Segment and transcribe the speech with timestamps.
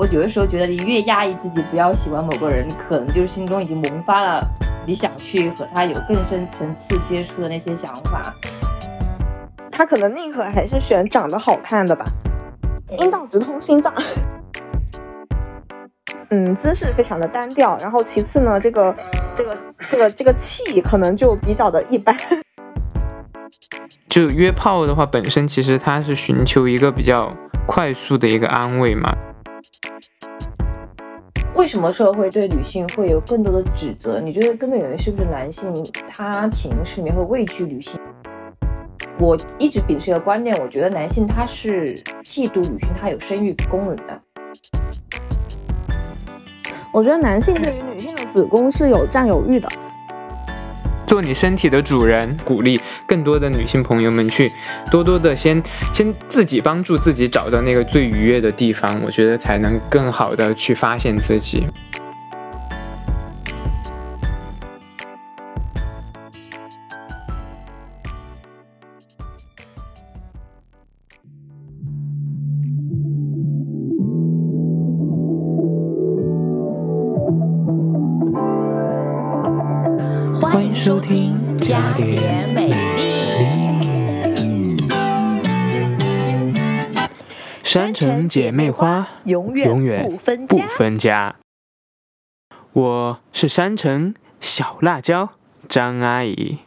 [0.00, 4.42] 我有的时候觉得，你越压抑自己不要喜欢某个人，可能就是心中已经萌发了
[4.86, 8.34] 你想去和他有更深层次接触的那些想法。
[9.70, 12.06] 他可能宁可还是选长得好看的吧，
[12.98, 13.92] 阴道直通心脏。
[16.30, 18.96] 嗯，姿势非常的单调，然后其次呢，这个
[19.34, 19.58] 这个
[19.90, 22.16] 这个这个气可能就比较的一般。
[24.08, 27.36] 就约炮的话，本身其实它是寻求一个比较
[27.66, 29.14] 快速的一个安慰嘛。
[31.60, 34.18] 为什么社会对女性会有更多的指责？
[34.18, 35.70] 你觉得根本原因是不是男性
[36.08, 38.00] 他潜意识里面会畏惧女性？
[39.18, 44.22] 我一直秉持一个观点，我觉得男性他是嫉妒女性，他有生育功能的。
[46.94, 49.68] 我觉得男性对于女性的子宫是有占有欲的。
[51.10, 54.48] 做你身体的主人，鼓励更多的女性朋友们去
[54.92, 55.60] 多多的先
[55.92, 61.66] 先自己帮助自己找到那个最愉悦的地方，我觉得才能更好的去发现自己。
[88.00, 91.36] 山城姐妹花永远永远不分家。
[92.72, 95.28] 我是山城小辣椒
[95.68, 96.60] 张阿姨，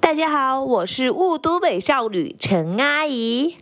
[0.00, 3.58] 大家好，我是雾都美少女陈阿姨。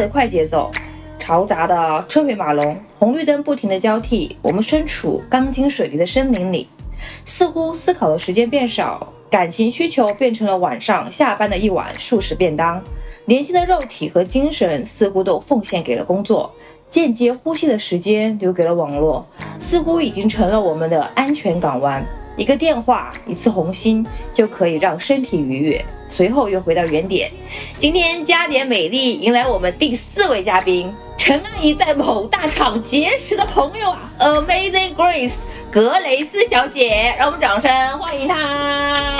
[0.00, 0.70] 的快节奏，
[1.20, 4.34] 嘈杂的车水马龙，红绿灯不停的交替。
[4.40, 6.66] 我们身处钢筋水泥的森林里，
[7.26, 12.82] 似乎思考的时间变少，感情需求变成了晚上下班的一碗速食便当。
[13.26, 16.50] 年轻的肉体和精神似乎都奉献给了工作，
[16.88, 19.24] 间接呼吸的时间留给了网络，
[19.58, 22.02] 似乎已经成了我们的安全港湾。
[22.40, 25.84] 一个电话，一次红心，就可以让身体愉悦。
[26.08, 27.30] 随后又回到原点。
[27.76, 35.34] 今天加点美丽迎来我们第四位嘉宾，陈阿姨在某大厂结识的朋友啊，Amazing Grace
[35.70, 39.18] 格雷斯小姐，让我们掌声欢迎她。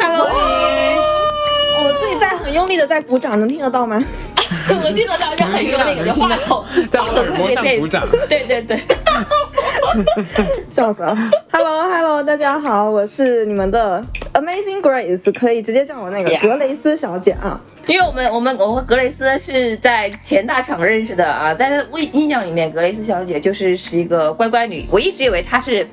[0.00, 4.00] Hello，我自己在很用力的在鼓掌，能听得到吗？
[4.84, 8.06] 我记得当时很用力，就话筒在耳膜上鼓掌。
[8.28, 8.80] 对对对。
[10.68, 11.16] 笑死了
[11.50, 17.60] ！Hello Hello，大家好，我是你们的 Amazing Grace，可以直接叫我那个格雷斯小姐啊。
[17.86, 25.86] 因为我们我们我和格雷斯是在前大厂认识的啊，在印象里面，格雷斯小姐就是是一个乖乖女，我一直以为她是。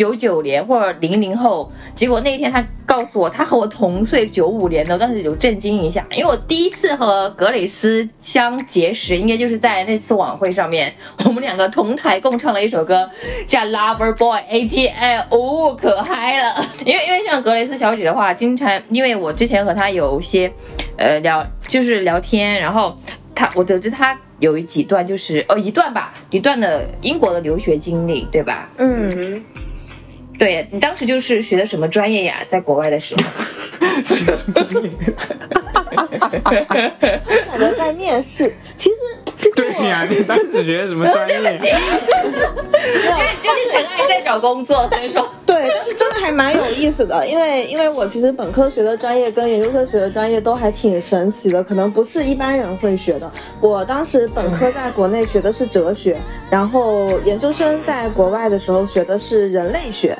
[0.00, 10.90] 九九年或者零零后，结果那一天他告诉我他和我同岁，九五年的，当时有震惊一下，因为我第一次和格蕾斯相结识，应该就是在那次晚会上面，
[11.26, 13.10] 我们两个同台共唱了一首歌，
[13.46, 16.66] 叫 Lover Boy A T L，哦，可嗨了。
[16.86, 20.50] 因为因为像格蕾斯小姐的话，经常因为我之前和她有些，
[20.96, 22.96] 呃聊就是聊天，然后
[23.34, 28.66] 她我得知她有几段就是呃一段吧，一段的英国的留学经历，对吧？
[28.78, 29.44] 嗯。
[30.40, 32.38] 对你当时就是学的什么专业呀？
[32.48, 33.20] 在国外的时候，
[34.02, 34.90] 学什么专业？
[37.52, 38.50] 可能在面试。
[38.74, 38.96] 其实，
[39.36, 41.36] 其实对呀，你当时学的什么专业？
[41.42, 41.78] 对不起，因为
[43.42, 47.26] 就是陈阿姨在找工作，所以说对，但是真的还蛮有意思的。
[47.26, 53.30] 因为，因为我其实本科学的专业跟研究生学的专业都还挺神奇的，可能不是一般人会学的。
[53.60, 56.16] 我当时本科在国内学的是哲学，
[56.48, 60.16] 然后研究生在国外的时候学的是人类学。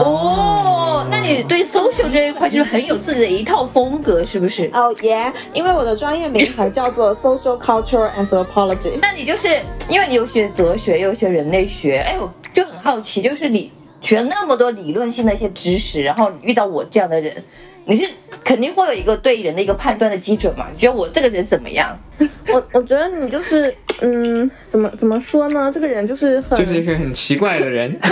[0.00, 4.70] 哦，那你对 social 这一块就是很有自己的一套风格，是不是？
[4.72, 8.98] 哦耶，因为我的专业名还叫做 social culture anthropology。
[9.00, 13.70] 那你就是因为你有学哲学，又学人类学，哎，我就很好奇，就是你
[14.00, 17.42] 学了那么多理论性的一些知识，然后你遇到我这样的人，
[17.86, 18.06] 你是
[18.44, 20.66] 肯定会有一个对人的一个判断的基准嘛？
[20.72, 21.96] 你觉得我这个人怎么样？
[22.52, 25.70] 我我觉得你就是，嗯，怎么怎么说呢？
[25.72, 27.96] 这个人就是很就是一个很奇怪的人。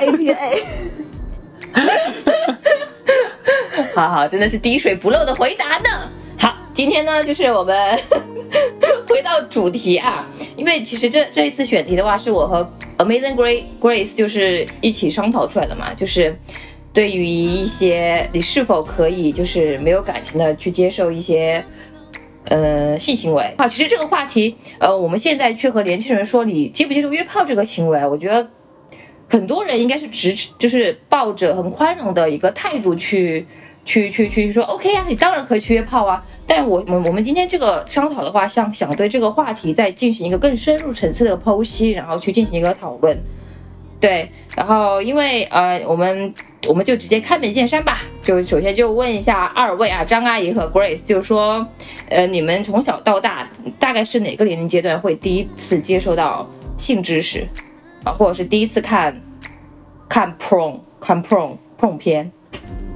[0.00, 0.62] A T A，
[3.94, 6.08] 好好，真的是滴水不漏的回答呢。
[6.38, 7.98] 好，今天呢，就是我们
[9.08, 10.24] 回到主题啊，
[10.56, 16.36] 因为其实这这一次选题的话，是我和 Amazing Grace Grace 就是一起商讨出来的嘛，就是
[16.98, 21.64] 对于一些你是否可以就是没有感情的去接受一些
[22.46, 28.50] 呃性行为啊，其实这个话题呃，我们现在去和年轻人说你接不接受约炮这个行为，我觉得
[29.28, 33.46] 很多人应该是直就是抱着很宽容的一个态度去。
[33.84, 36.22] 去去去说 OK 啊，你当然可以去约炮啊。
[36.46, 43.18] 但我我我们今天这个商讨的话，像想对这个话题再进行一个更深入层次的剖析，然后去进行一个讨论。
[43.98, 46.34] 对，然后因为呃，我们
[46.66, 48.00] 我们就直接开门见山吧。
[48.22, 51.66] 就首先就问一下二位啊，张阿姨和 Grace，就是说，
[52.08, 57.46] 呃，你们从小到大大概是哪个年龄阶段会第一次接受到性知识
[58.04, 59.20] 啊，或者是第一次看
[60.08, 62.30] 看 prom 看 prom prom 片？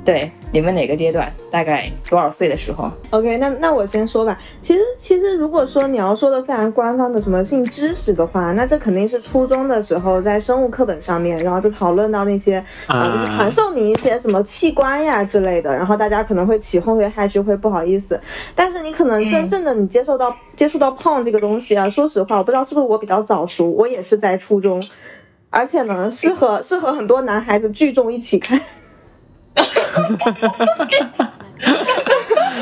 [0.05, 1.33] 对，你们哪个阶段？
[1.49, 4.37] 大概多少岁的时候？OK，那那我先说吧。
[4.61, 12.57] 其实其实，如果说你要说的非常官方的什么性知识的话，那这肯定是初中的时候在生物课本上面，然后就讨论到那些
[12.89, 18.21] 啊，就是传授你一些什么器官呀之类的，然后大家可能会起哄，会害羞，会不好意思。
[18.57, 24.83] 但是你可能真正的你接受到接触到胖这个东西啊，说实话，我不知道是不是我比较早熟，我也是在初中，
[25.49, 28.61] 而且呢，适合适合很多男孩子聚众一起看。
[29.55, 31.33] 哈哈哈哈哈！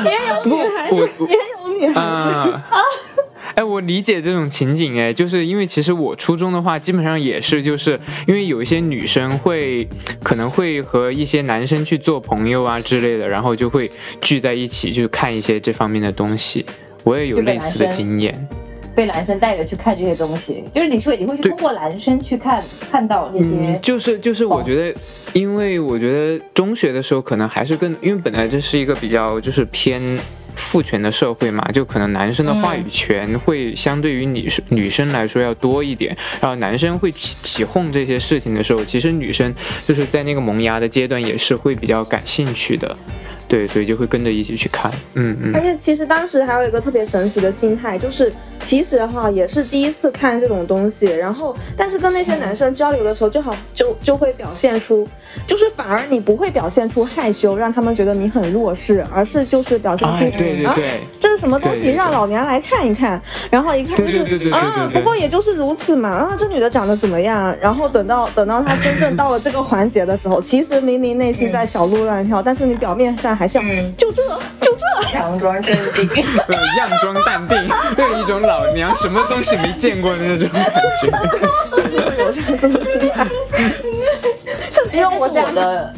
[0.03, 0.95] 也有女孩子，
[1.27, 2.67] 也有女孩子啊！
[3.55, 9.87] 哎，我理解这种情景，哎，就是因为其实我初中的话，基本上也是，就是因为有一些女生会
[10.23, 13.91] 可能会和一些男生去做朋友啊之类的，然后就会
[14.21, 16.65] 聚在一起，就看一些这方面的东西。
[17.03, 18.47] 我也有类似的经验。
[18.93, 24.99] 被男生带着去看这些东西，就是你说你会去通过男生去看看到那些，就是就是我觉得，
[25.33, 30.01] 因为我觉得中学的时候可能还是更，因为本来这是一个比较就是偏
[30.55, 39.53] 父权的社会嘛，就可能男生的话语权会相对于女生女生来说要多一点，然后男生会起起哄这些事情的时候，其实女生
[39.87, 42.97] 就是在那个萌芽的阶段也是会比较感兴趣的。
[43.51, 45.51] 对，所以就会跟着一起去看，嗯嗯。
[45.53, 48.31] 而且其实当时还有一个特别神奇的心态，就是
[48.63, 55.05] 其实哈也是第一次看这种东西，然后但是跟那些男生交流的时候，就好就就会表现出，
[55.45, 67.53] 就是反而你不会表现出害羞，让他们觉得你很弱势，而是就是表现出对对对，这是什么东西，让老娘来看一看，然后一看就是啊，不过也就是如此嘛，啊这女的长得怎么样？
[67.61, 73.40] 然后等到等到她真正到了这个环节的时候，其实明明内心在小鹿乱跳，但是你表面上。
[73.41, 73.65] 还像
[73.97, 74.21] 就这
[74.59, 76.05] 就这，强装镇定，
[76.77, 77.57] 样装淡定，
[77.97, 80.71] 有一种老娘什么东西没见过的那种感
[81.01, 81.09] 觉，
[81.75, 83.25] 就是有这样子的心态。
[84.69, 84.79] 是
[85.17, 85.91] 我这样的。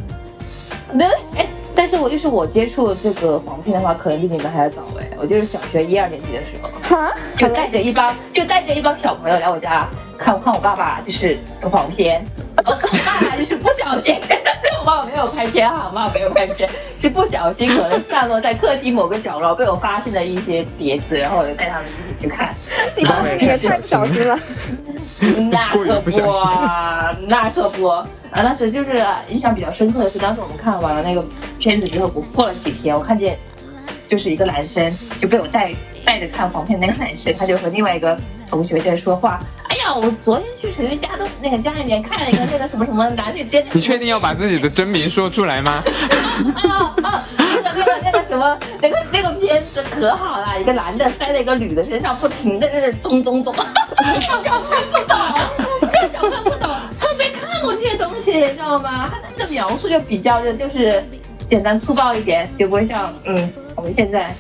[0.94, 1.06] 那
[1.36, 1.46] 哎，
[1.76, 5.06] 但是我就是我接触这个黄片的话，可能比你们还要早哎。
[5.18, 6.98] 我就是小学一二年级的时候，
[7.36, 9.86] 就带着一帮就带着一帮小朋友来我家
[10.18, 12.24] 看看我爸爸就是黄片，
[12.56, 14.16] 我爸爸就是不小心。
[14.84, 16.70] 我爸爸没有拍片哈，我爸爸没有拍片，
[17.00, 22.54] 是不小心可能散落在客厅某个角落被我发现的一些碟子，然后我就带他们一起去看。
[22.94, 23.02] 你
[23.46, 24.38] 也太不小心了，
[25.50, 26.10] 那可不，
[27.28, 27.88] 那可不。
[27.88, 31.24] 啊，当时就是印象比较深刻的是，当时我们看完了那个
[31.58, 33.40] 片子之后，不过了几天，我看见
[34.10, 38.20] 就是一个男生就被我带带着看黄片那个男生，他就和另外一个。
[38.50, 39.40] 同学在说话，
[39.84, 45.84] 哎呀，我昨天去陈月家的那个家里面看了一个那个什么什么男女间，你确定要把自己的真名说出来吗？
[46.56, 53.54] 啊啊，那个那个那个什么，那个那个片子可好了，一个男的塞在一个女的身上，不停的在那咚咚咚，
[54.22, 55.18] 小朋友不懂，
[55.92, 59.10] 那小朋友不懂，他们没看过这些东西，你知道吗？
[59.12, 61.04] 他他们的描述就比较的就是
[61.50, 64.34] 简单粗暴一点，就不会像嗯我们现在。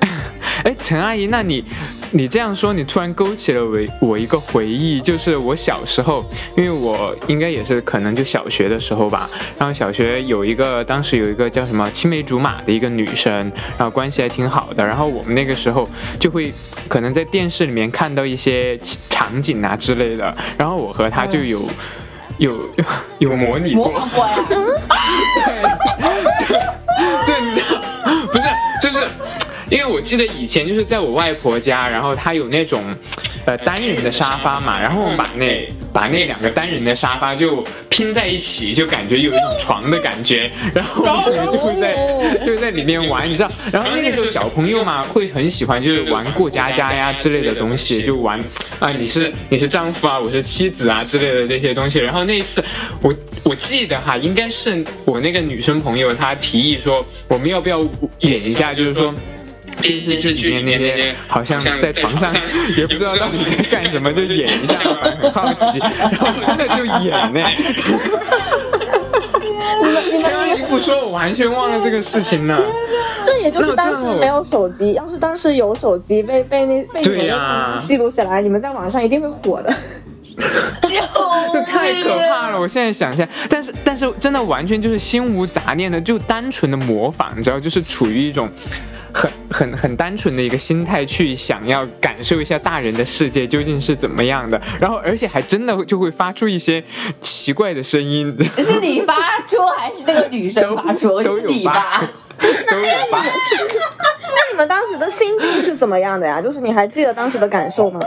[0.64, 1.64] 哎，陈阿姨，那你，
[2.12, 6.24] 你这样说，你突然勾起了我我一个回忆，就是我小时候，
[6.56, 13.32] 因为我应该也是可能就小学的时候吧，然后小学有一个，当时有一个叫什么青梅竹马的一个女生，
[13.78, 15.88] 然后关系还挺好的，然后我们那个时候
[16.18, 16.52] 就会
[16.88, 18.76] 可能在电视里面看到一些
[19.08, 21.62] 场景啊之类的，然后我和她就有
[22.38, 22.70] 有
[23.18, 23.92] 有模拟过，
[24.48, 25.62] 对，
[26.40, 26.54] 就
[27.24, 27.79] 就你知道。
[29.70, 32.82] 因为我记得以前就是在我外婆家，然后她有那种，
[33.46, 48.40] 呃，单人的沙发嘛，然后我们把那把那两个单人的沙发就拼在一起，就感觉有一种床的感觉， 然后我们就会在就在里面玩，你知道，然后那个时候小朋友嘛会很喜欢就是玩过家家呀之类的东西，就玩
[48.80, 52.62] 啊你是你是丈夫啊，我是妻子啊之类的这些东西，然后那一次
[53.02, 57.80] 我我记得哈，应该是我那个女生朋友她提议说我们要不要
[58.20, 59.14] 演一下，就是说。
[59.80, 62.32] 电视剧里面那些好像在床上
[62.76, 64.74] 也不知道到底在干什么，就演一下，
[65.20, 67.40] 很好奇， 然后真的就演呢。
[70.18, 72.58] 千阿姨不说，我完全忘了这个事情呢。
[73.24, 79.72] 这也就是当时没有手机，要是当时有手机，被被那被你们记录下来，你们在网上一定会火的。
[81.52, 82.58] 这太可怕了！
[82.58, 88.48] 我现在想一下，但是但是真的完全就是心无杂念的，就单纯的模仿，你知道，就是处于一种
[89.12, 96.82] 很很很单纯的一个心态去想要感受一下大人的世界究竟是怎么样的，然后而且还真的就会发出一些
[97.20, 98.36] 奇怪的声音。
[98.58, 99.14] 是你发
[99.48, 101.22] 出还是那个女生发出？
[101.22, 102.00] 都有发，
[102.70, 103.22] 都有发。
[103.22, 106.40] 那你们当时的心境是怎么样的呀？
[106.40, 108.00] 就是你还记得当时的感受吗？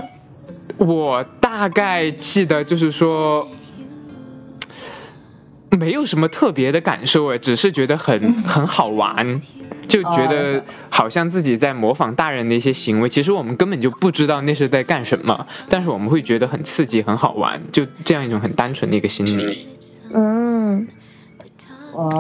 [0.77, 3.48] 我大概记得，就是说，
[5.69, 9.41] 没有什么特别的感受哎，只是觉得很很好玩，
[9.88, 13.10] 就觉得好像自己在模仿大人的一些行为。
[13.10, 19.68] 其实我们根本就不知道那是在干什么，但是我们会觉得很刺激、很好玩，就这样一种很单纯的一个心理。
[20.13, 20.88] 嗯。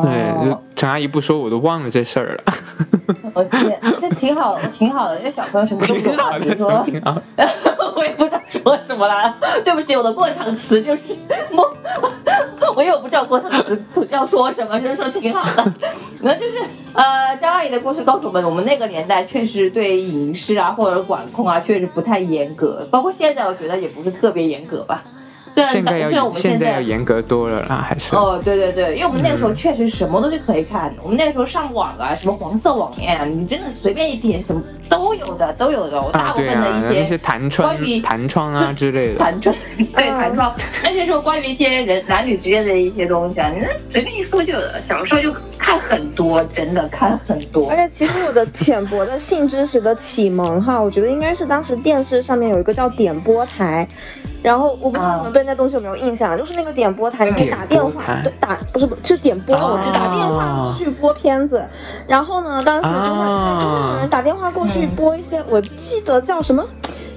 [0.03, 2.53] 对，就陈阿姨不说，我都忘了这事儿了。
[3.33, 6.85] 我天，这挺好，挺好的，因为小朋友什么都不懂，比如说，
[7.95, 9.33] 我也不知道说什么了。
[9.63, 11.15] 对不起，我的过场词就是
[11.53, 11.73] 我，
[12.75, 15.73] 我也不知道过场词要说什么，就是说挺好的。
[16.21, 16.57] 那就是
[16.91, 25.01] 呃，张阿姨的故事告诉我们，我们那个年代确实对影视啊或者管控啊确实不太严格，包括现在我觉得也不是特别严格吧。
[25.61, 36.01] 现在要现在要严格多了啦，还是哦，对对对，因为我们那个时候确实什么东西可以看，我们那个时候上网啊，什么黄色网页啊，你真的随便一点，什么都有的，都有的。
[36.01, 44.81] 我大部分的一些那些弹窗、关于弹窗啊之类的，弹窗对弹窗，那些时候关于一些人男女之间的一些东西啊，你那随便一搜就有的。
[44.87, 47.69] 小时候就看很多，真的看很多。
[47.69, 53.87] 而且其实我的 浅薄的性知识的启蒙哈，我觉得应该是当时电视上面有一个叫点播台。
[54.43, 61.65] 然后我不知道你们对那东西有没有印象，就是那个点播台，你可以打电话，对，打不是不是点播，我是打电话过去播片子。
[62.07, 66.63] 然后呢，当时就会就会有人打电话过去播一些，我记得叫什么。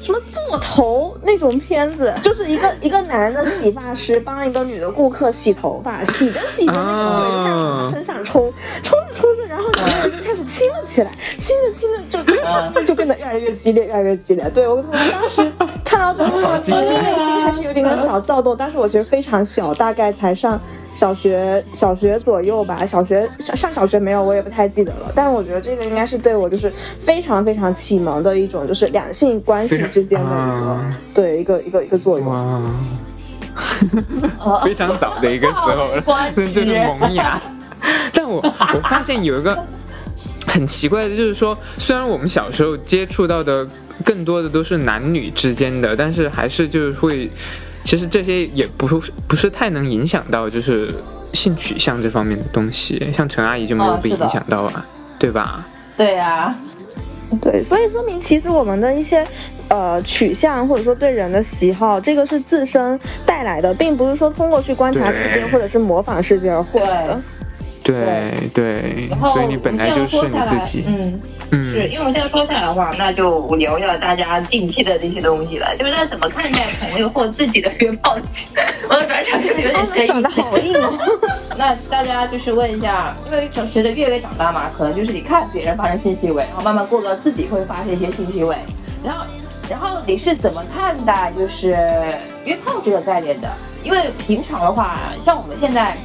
[0.07, 8.53] 什么做头那种片子，就是一个一个男的洗发师帮一个女的顾客洗头发，洗着洗着那个水就开始从身上冲，
[8.85, 14.49] 冲着冲着，然后两个人就开始亲了起来，亲着亲着就就变得越来越激烈，越来越激烈。
[14.51, 15.53] 对我当时
[15.85, 20.61] 看到之后，我内心还是有点点小躁动，但是我其实非常小，大概才上。
[20.97, 25.13] 小学小学左右吧，小学上上小学没有，我也不太记得了。
[25.15, 30.81] 但是我觉得这个应该是对我就是非常非常启蒙的一种，就是两性关系之间的一个
[31.13, 32.27] 对一个一个一个作用。
[34.65, 36.03] 非常早的一个时候了，
[36.35, 36.65] 真的是
[36.99, 37.39] 萌芽。
[38.15, 39.57] 但我我发现有一个
[40.47, 43.67] 很奇怪的，就是说，虽然我们小时候接触到的
[44.03, 47.31] 更多的都是男女之间的，但是还是就是会。
[47.87, 50.93] 其实这些也不是不是太能影响到，就是
[51.33, 53.01] 性取向这方面的东西。
[53.17, 54.85] 像陈阿姨就没有被影响到啊，
[55.21, 55.65] 对吧？
[55.97, 56.53] 对呀，
[57.41, 59.25] 对，所以说明其实我们的一些
[59.69, 67.23] 呃取向或者说对人的喜好，这个是自身带来的，并不是说通过去观察世界或者是模仿世界而获得的。
[67.87, 70.85] 对对，所以你本来就是你自己。
[70.87, 71.21] 嗯。
[71.49, 76.59] 是，因为我们现在说下来的话，那就聊聊大家近期的这些东西了，就是大家怎么看待
[76.91, 78.17] 朋友或自己的约炮？
[78.91, 80.07] 我的转场是不是有点生硬？
[80.07, 80.93] 长得好硬哦。
[81.57, 88.57] 那大家就是问一下，因为随着越来越长大嘛，可能就是你看别人发生性行为，然后慢慢过了自己会发生一些性行为，
[89.05, 89.25] 然后，
[89.71, 91.77] 然后你是怎么看待就是
[92.45, 93.49] 约炮这个概念的？
[93.85, 95.97] 因为平常的话，像我们现在。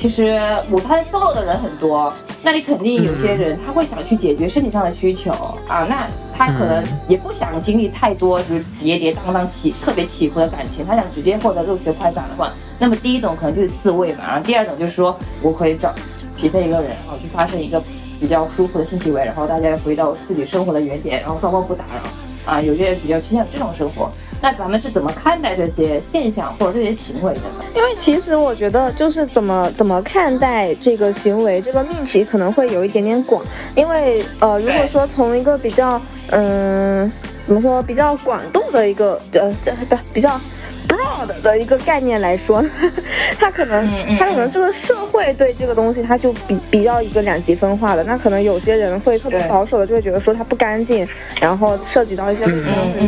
[0.00, 0.40] 其实
[0.70, 2.10] 母胎 solo 的人很多，
[2.42, 5.30] 那你肯定有些人他会想去解决身体上的需求
[5.68, 15.94] 啊，那他可能也不想经历太多就是跌跌宕宕起特别起伏的感情，他想直接获得肉体的快感的话，那么第一种可能就是自慰嘛，然后第二种就是说我可以找
[16.34, 17.78] 匹配一个人，然后去发生一个
[18.18, 24.10] 比较舒服的性行为，然后大家回到自己生活的原点，然后双方不打扰啊，有些人比较倾向这种生活。
[24.42, 27.64] 那咱们是怎么看待这些现象或者这些行为的呢？
[27.74, 33.44] 因为其实我觉得，就是怎么怎么看待这个行为，这个命题可能会有一点点广。
[33.74, 37.10] 因为呃，如果说从一个比较嗯，
[37.46, 40.40] 怎么说比较广度的一个呃，这不比较。
[40.90, 42.64] Broad 的一个概念来说，
[43.38, 48.04] 它可能它可能这个社会对这个东西它就比比较一个两极分化的。
[48.04, 51.06] 那可能有些人会特别保守的，就会觉得说它不干净，
[51.40, 52.44] 然后涉及到一些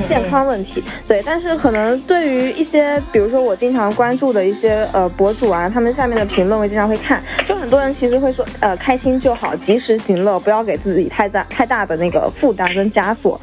[0.07, 0.83] 健康问题。
[1.07, 13.41] 对，但是可能对于一些，比如说我经常关注的一些呃博主啊，他们下面的评论我经常会看，就很多人其实会说，呃，开心就好，及时行乐，不要给自己太大太大的那个负担跟枷锁。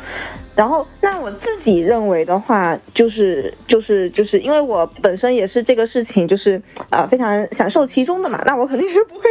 [0.60, 9.24] 然后，那我自己认为的话，就是就是就是因为我本身也是这个事情，就是呃非常享受其中的嘛，那我肯定是不会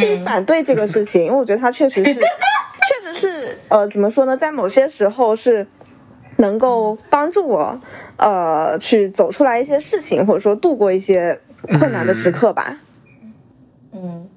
[0.00, 5.64] 去反对这个事情，因为我觉得它确实是， 确实是呃怎么说呢，在某些时候是
[6.38, 7.78] 能够帮助我
[8.16, 11.38] 呃去走出来一些事情，或者说度过一些
[11.78, 12.76] 困难的时刻吧。
[13.92, 14.28] 嗯，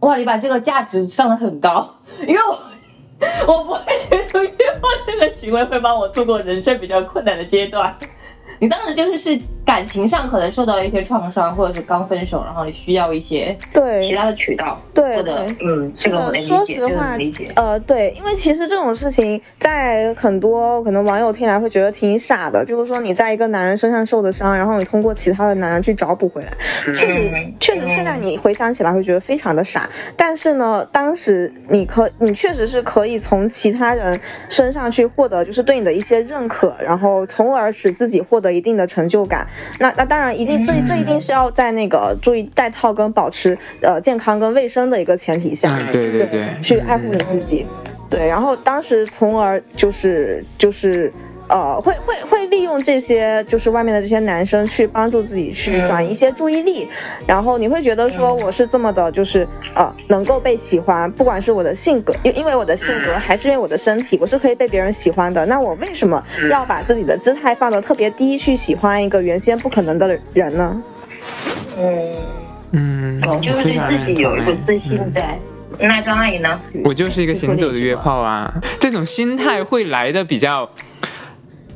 [0.00, 1.88] 哇，你把这个价值上的很高，
[2.26, 2.58] 因为我
[3.46, 7.96] 我不会觉得约炮这个行为会帮我度过人生比较困难的阶段。
[8.62, 17.50] 你当时就是是感情上可能受到一些创伤，或者是刚分手，然后你需要一些对其他的渠道，对或者嗯，这个我能理说实话理解。
[17.56, 26.52] 呃，对，因为其实这种事情在很多可能网友听来会觉得挺傻的，就是说你在一个男人身上受的伤，然后你通过其他的男人去找补回来，
[26.94, 39.46] 确实确实现在你回想起来会觉得非常的傻，但是呢，当时你可你确实是可以从其他人身上去获得，就是对你的一些认可，然后从而使自己获得一定的成就感。
[39.80, 47.66] 那那当然一定这这一定是要在那个注意戴套跟保持呃健康跟卫生的一个前提下，嗯，对对对，去爱护你自己。
[48.10, 51.10] 对，然后当时从而就是就是
[51.52, 56.88] 呃，会会会利用这些就是外面的这些男生去帮助自己去转移一些注意力，
[57.26, 65.44] 然后你会觉得说我是这么的，就是呃能够被喜欢，不管是我的性格，因因为我的性格还是因为我的身体，我是可以被别人喜欢的。
[65.44, 70.82] 那我为什么要把自己的姿态放得特别低，去喜欢一个原先不可能的人呢？
[71.78, 72.16] 嗯，
[72.70, 75.38] 嗯，就是对自己有一个自信在。
[75.78, 76.58] 那张阿姨呢？
[76.82, 80.66] 我就是一个行走的约炮啊，这种心态会来的比较。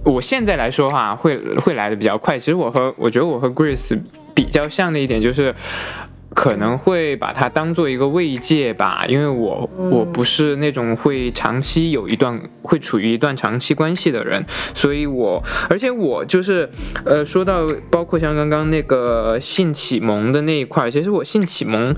[0.07, 2.39] 我现在来说哈，会会来的比较快。
[2.39, 4.01] 其实我和我觉得我和 Grace
[4.35, 5.53] 比较像的一点就是，
[6.33, 16.71] 可能会把它当做一个慰藉吧，因为我我不是那种会长期有一段会处于一段长期关系的人，所以我而且我就是
[17.05, 21.93] 呃说到包括像刚刚那个性启蒙的那一块，其实我性启蒙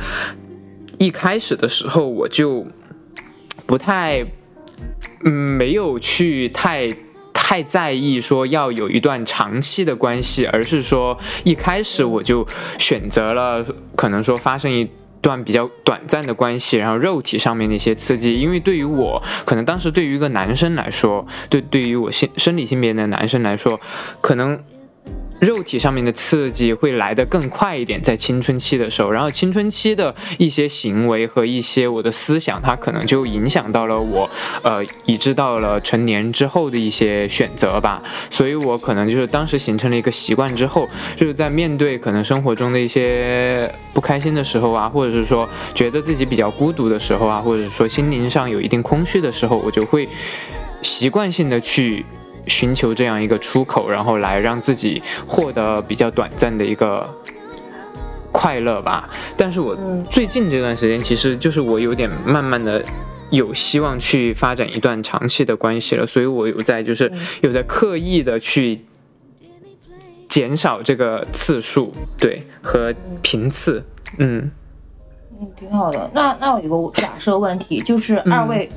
[0.97, 2.67] 一开始的时候我就
[3.67, 4.25] 不太
[5.25, 6.89] 嗯没有去太。
[7.49, 12.47] 太在意说要有一段长期的关系，而是说一开始我就
[12.79, 13.65] 选择了
[13.97, 14.87] 可能说发生一
[15.23, 23.81] 段比较短暂的关系，然后肉体上面的一些刺激，因为对于我，可能当时对于一个男生来说，对对于我性生理性别的男生来说，
[24.21, 24.63] 可能。
[25.41, 34.29] 肉体上面的刺激会来得更快一点，在青春期的时候，然后青春期的一些行为和一些我的思想，它可能就影响到了我，
[34.63, 38.03] 呃，以致到了成年之后的一些选择吧。
[38.31, 50.09] 所以我可能就是当时形成了一个习惯之后，就是在面对可能生活中的一些不开心的时候啊，或者是说觉得自己比较孤独的时候啊，或者说心灵上有一定空虚的时候，我就会
[50.83, 52.05] 习惯性的去。
[52.49, 57.09] 寻求这样一个出口，然后来让自己获得比较短暂的一个
[58.33, 59.09] 快乐吧。
[59.37, 59.77] 但是我
[60.11, 62.83] 最近这段时间，其实就是我有点慢慢的
[63.31, 68.81] 有希望去发展一段长期的关系了，所以我有在就是有在刻意的去
[70.29, 73.85] 减少这个次数，对和频次，
[74.19, 74.51] 嗯。
[75.41, 76.11] 嗯，挺好的。
[76.13, 78.69] 那那我有个假设问题，就是二位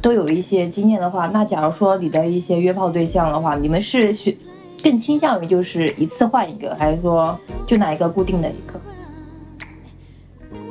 [0.00, 4.34] 都有一些经验的话，那假如说你的一些约炮对象的话，你们是选
[4.82, 8.80] 更倾向于就是一次换一个，还是说就哪一个固定的一个？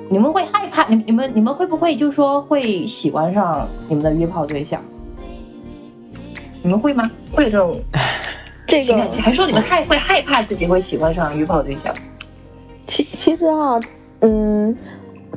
[0.10, 0.88] 你们会害怕？
[0.88, 4.82] 你们你们你们会不会就说会喜欢上你们的约炮对象？
[6.64, 7.10] 你们会吗？
[7.32, 7.80] 会有这种
[8.66, 11.94] 这个还说你们害会害怕自己会喜欢上约炮对象？
[12.88, 13.80] 其其实啊，
[14.22, 14.76] 嗯，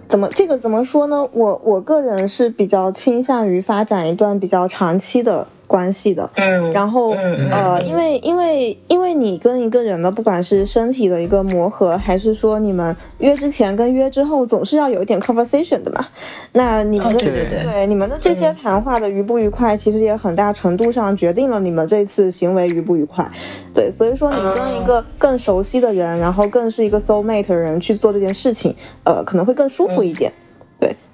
[0.08, 1.26] 怎么这个怎么说呢？
[1.32, 6.28] 我我个人是比较倾向于发展一段比较长期的关系的。
[6.36, 16.06] 嗯然后嗯呃，因为因为因为你跟一个人的，不管是身体的一个磨合，还是说你们约之前跟约之后，总是要有一点 conversation 的嘛。
[16.52, 23.26] 那你们的、哦对对对对你们的这些谈话的愉不愉快，其实也很大程度上决定了你们这次行为愉不愉快。
[23.72, 30.30] 对，所以说你跟一个更熟悉的人，然后更是一个 soul mate 的人去做这件事情，呃，可能会更舒服一点。
[30.30, 30.41] 对，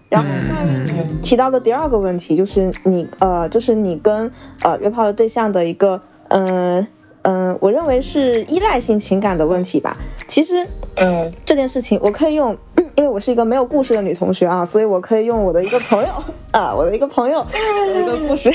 [0.09, 4.31] 然后关于你提到的第二个问题，就是你呃，就是你跟
[4.63, 6.87] 呃约炮的对象的一个嗯。
[7.23, 9.95] 嗯，我认为是依赖性情感的问题吧。
[10.29, 12.57] 其实嗯这件事情，我可以用，
[12.97, 16.09] 因为我是一个没有故事的女同学啊，所以我可以用我的一个朋友
[16.53, 18.51] 啊，我的一个朋友的一个故事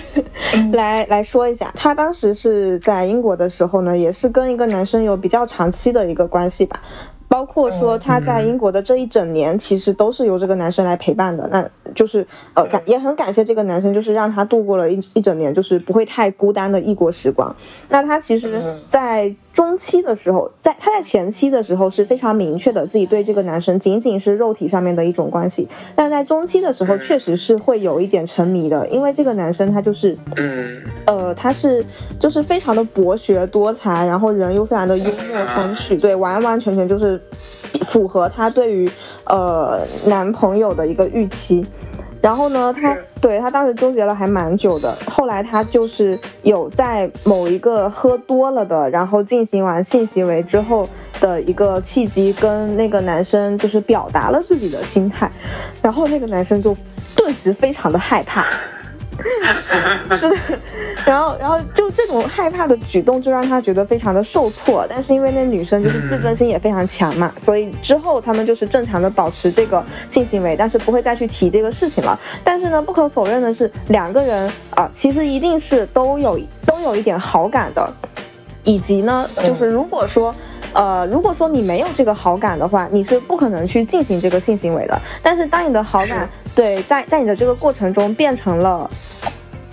[0.71, 1.71] 来来说一下。
[1.75, 6.81] 她当时是在英国的时候呢，也是跟一个男生有比较长期的一个关系吧。
[7.33, 11.49] 包括说他在英国的这一整年，其实都是由这个男生来陪伴的。
[11.51, 17.55] 那就是呃感也很感谢这个男生，就是让他度过了一一整年，就是不会太孤单的异国时光。
[17.89, 30.81] 那他其实，在中期的时候，在他在前期的时候是非常明确的，自己对这个男生仅仅是肉体上面的一种关系，但在中期的时候，确实是会有一点沉迷的，因为这个男生他就是嗯。
[31.05, 31.85] 呃，他是
[32.19, 37.21] 就是非常的博学多才，然后人又非常的幽默风趣，对，完完全全就是
[37.81, 38.89] 符合他对于
[39.25, 41.65] 呃男朋友的一个预期。
[42.23, 50.87] 然后呢，他对他当时纠结了还蛮久的，后来他就是有在某一个喝多了的，然后进行完性行为之后
[51.19, 55.29] 的一个契机，跟那个男生就是表达了自己的心态，
[55.81, 56.73] 然后那个男生就
[57.13, 58.45] 顿时非常的害怕。
[60.11, 60.35] 是的，
[61.05, 64.85] 然后，然后就这种害怕的举动，就让他觉得非常的受挫。
[64.89, 72.19] 但是因为那女生就是自尊心也非常强嘛，所以之后他们就是正常的保持这个性行为，但是不会再去提这个事情了。
[72.43, 77.91] 但是呢，不可否认的是，两个人啊、其实一定是都有都有一点好感的，
[78.63, 80.33] 以及呢，就是如果说。
[80.75, 84.99] 呃，如果说你没有这个好感的话，你是不可能去进行这个性行为的。
[85.21, 88.89] 但是当你的好感对在在你的这个过程中变成了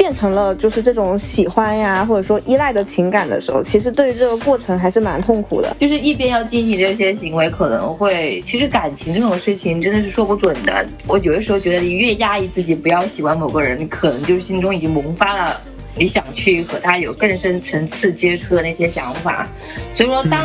[0.01, 5.77] 变成了就是这种喜欢呀，或者说依赖的情感的时候，其实对于这个过程还是蛮痛苦的。
[5.77, 10.87] 就是一边要进行这些行为，可能会，其实感情这种事情真的是说不准的。
[11.07, 15.55] 我有的时候觉得，你越压抑自己不要喜欢某个人，你可能就是心中已经萌发了
[15.95, 19.47] 你想去和他有更深层次接触的那些想法。
[19.95, 20.41] 所以说，当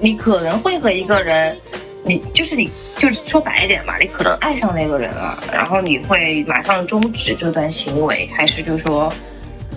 [0.00, 1.56] 你可能会和一个人，
[2.02, 9.12] 你就是你就是说白一点嘛，你可能爱上那个人了，然后你会马上终止这段行为，还是就是说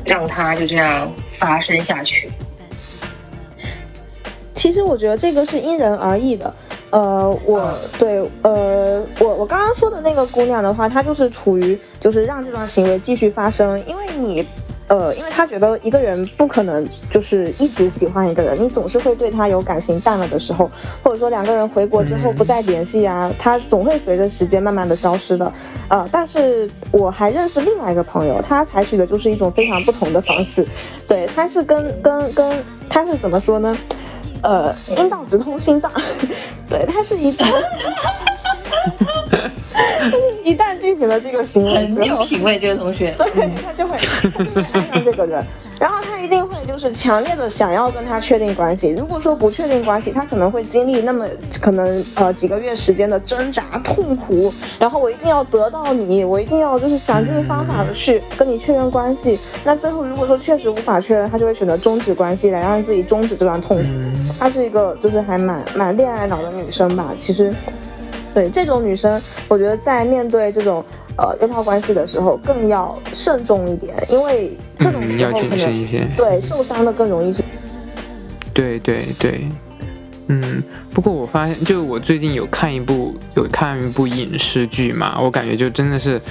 [0.06, 2.32] 让他就这样发生下去？
[4.54, 6.54] 其实我觉得这个是因人而异的。
[6.92, 14.48] 呃，我对呃，我我刚刚说的那个姑娘的话，她就是处于就是让这段行为继续发生，因为你。
[14.88, 20.70] 呃，因为他觉得一个人不可能就是一直喜欢一个人，你总是会对他有感情淡了的时候，
[21.02, 25.52] 或者说两个人回国之后不再联系啊，他总会随着时间慢慢的消失的。
[25.88, 30.66] 呃，但是我还认识另外一个朋友，他采取的就是一种非常不同的方式，
[31.08, 33.76] 对，他是跟跟跟他是怎么说呢？
[34.42, 35.90] 呃，阴道直通心脏，
[36.70, 37.46] 对，他是一旦
[40.44, 43.14] 一旦进行了这个行为很之后，有品味，这个同学。
[43.18, 43.98] 对他就会
[44.32, 45.44] 他就会爱上这个人，
[45.80, 48.90] 然后他一定会就是强烈的想要跟他确定关系。
[48.90, 51.26] 如果说不确定关系，他可能会经历那么
[51.62, 59.40] 可能呃几个月时间的挣扎痛苦，然后我一定要得到你，我一定要就是想尽方法的去跟你确认关系。
[59.64, 63.84] 那最后如果说确实无法确认，他就会选择终止关系来让自己终止这段痛苦。
[64.40, 67.54] 她是一个就是还蛮蛮恋爱脑的女生吧，其实。
[68.34, 70.84] 对这种女生，我觉得在面对这种
[71.18, 76.08] 呃约炮关系的时候，更要慎重一点，因为这种嗯，要谨时候可能慎一些。
[76.18, 77.44] 对受伤的更容易是。
[78.54, 79.48] 对对对，
[80.28, 86.22] 嗯，不过我发现，就我最近有看一部有看一部影视剧嘛，我感觉就真的是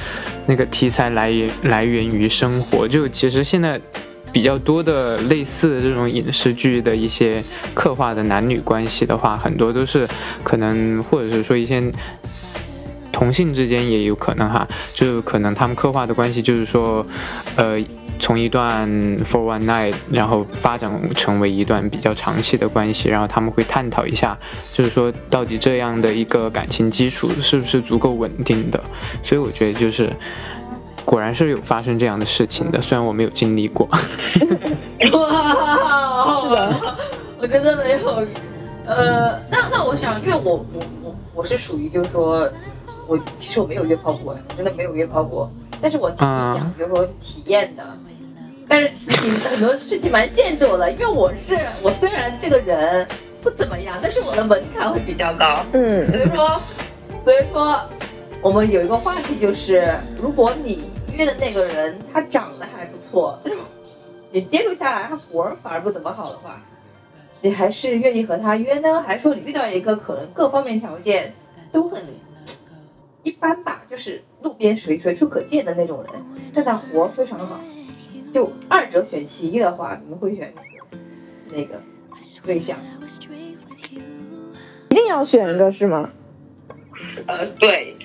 [0.46, 3.80] 那个题材来源来源于生活，就其实现在
[4.32, 10.08] 比较多的类似的这种影视剧的一些刻画的男女关系的话，很多都是
[10.42, 11.82] 可能或者是说一些。
[13.12, 17.06] 同性之间也有可能哈，就是可能他们刻画的关系就是说，
[17.56, 17.78] 呃，
[18.18, 24.36] 从一段 for one night，然后发展成为一段比较长期的关系，然后他们会探讨一下，
[24.72, 28.82] 就是说到底这样的一个感情基础是不是足够稳定的。
[29.22, 30.10] 所以我觉得就是，
[31.04, 33.88] 果然是有发生这样的事情的，虽然我没有经历过。
[35.12, 36.74] 哇，是的，
[37.40, 38.26] 我真的没有。
[38.84, 42.48] 呃，那那我想，因为我我我我是属于就是说，
[43.06, 47.82] 我其实我没有约炮过，我真的没有约炮过，但是我挺想嗯就是说体验的。
[48.68, 53.06] 但是事情很多事情蛮限制我的，因为我是我虽然这个人
[53.40, 55.64] 不怎么样，但是我的门槛会比较高。
[55.72, 56.60] 嗯所以说，
[57.24, 57.80] 所以说，
[58.42, 63.60] 我们有一个话题就是，如果你约的那个人他长得还不错，但是
[64.32, 66.60] 你接触下来他活儿反而不怎么好的话，
[67.40, 71.32] 你还是愿意和他约呢，还是说你遇到一个可能各方面条件
[71.70, 72.02] 都很
[73.22, 76.12] 一般吧，就是路边随随处可见的那种人，
[76.52, 77.60] 但他活非常好，
[78.34, 80.52] 就二者选其一的话，你们会选
[81.52, 81.80] 哪个？
[82.44, 82.76] 对象。
[84.90, 86.10] 一定要选一个是吗？
[87.26, 87.96] 呃，对，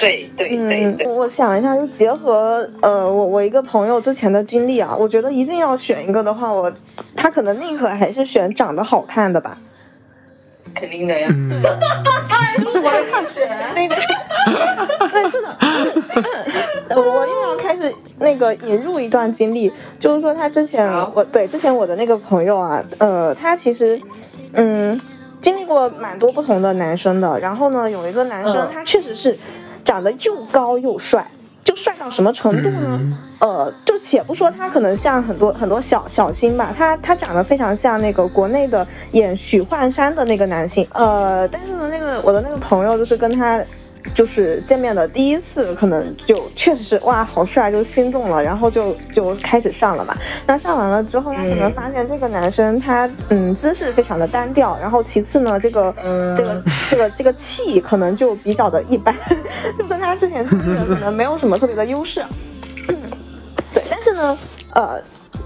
[0.00, 6.72] 对对对嗯，我想一下，就结合呃我我一个朋友之前的经历啊，我觉得一定要选一个的话，我
[7.16, 9.58] 他可能宁可还是选长得好看的吧。
[10.74, 11.28] 肯定的呀。
[11.30, 11.48] 嗯，
[13.74, 13.94] 那个，
[15.10, 15.48] 对，是的，
[16.88, 21.12] 呃 我又要开始那个引入一段经历，就是说他之前好。
[21.14, 24.00] 我对之前我的那个朋友啊，呃，他其实
[24.54, 24.98] 嗯
[25.42, 28.68] 经历过蛮多不同的男生的，然后呢，有一个男生嗯。
[28.72, 29.36] 他确实是
[29.84, 31.26] 长得又高又帅，
[31.64, 32.98] 就帅到什么程度呢？
[33.00, 43.62] 嗯呃，就且不说他可能像很多很多小小星吧，他他长得非常像那个国内的演许幻山的那个男性，呃，但是呢，那个我的那个朋友就是跟他。
[44.14, 50.14] 就是见面的第一次，可能就确实是哇，好帅，就心动了，然后就就开始上了嘛。
[50.46, 59.14] 那上完了之后，他可能发现这个男生他嗯姿势非常的单调，然后其次呢，这个、嗯这个这个这个气可能就比较的一般，
[59.78, 62.22] 就跟他之前经历的可能没有什么特别的优势。
[63.72, 64.38] 对，但是呢，
[64.74, 65.00] 呃，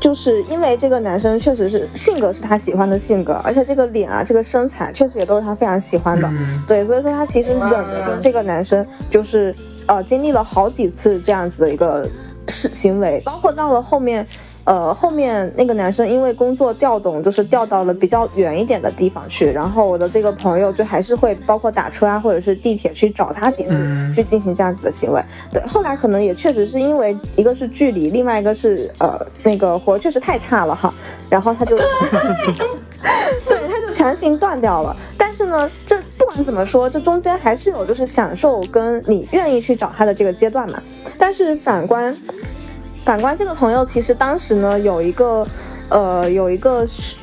[0.06, 6.28] 就是因为这个男生确实是性格是他喜欢的性格，而且这个脸啊，这个身材确实也都是他非常喜欢的。
[6.28, 9.52] 嗯对，所以说他其实忍着跟这个男生就是
[9.86, 12.08] 呃经历了好几次这样子的一个
[12.46, 14.24] 事行为，包括到了后面。
[14.66, 25.22] 呃，后面那个男生因为工作调动，就是调到了比较远一点的地方去，然后我的这个朋友就还是会包括打车啊，或者是地铁去找他几次，嗯去进行这样子的行为。
[25.52, 30.92] 对，后来可能也确实是因为一个是距离，另外一个是呃那个活确实太差了哈，
[31.30, 31.78] 然后他就
[33.48, 34.96] 对他就强行断掉了。
[35.16, 40.82] 但是呢，这不管怎么说，这中间还是有就是享受跟你愿意去找他的这个阶段嘛。
[41.16, 42.16] 但是反观
[43.06, 45.46] 反观这个朋友，其实当时呢有一个
[45.90, 47.16] 呃有一个学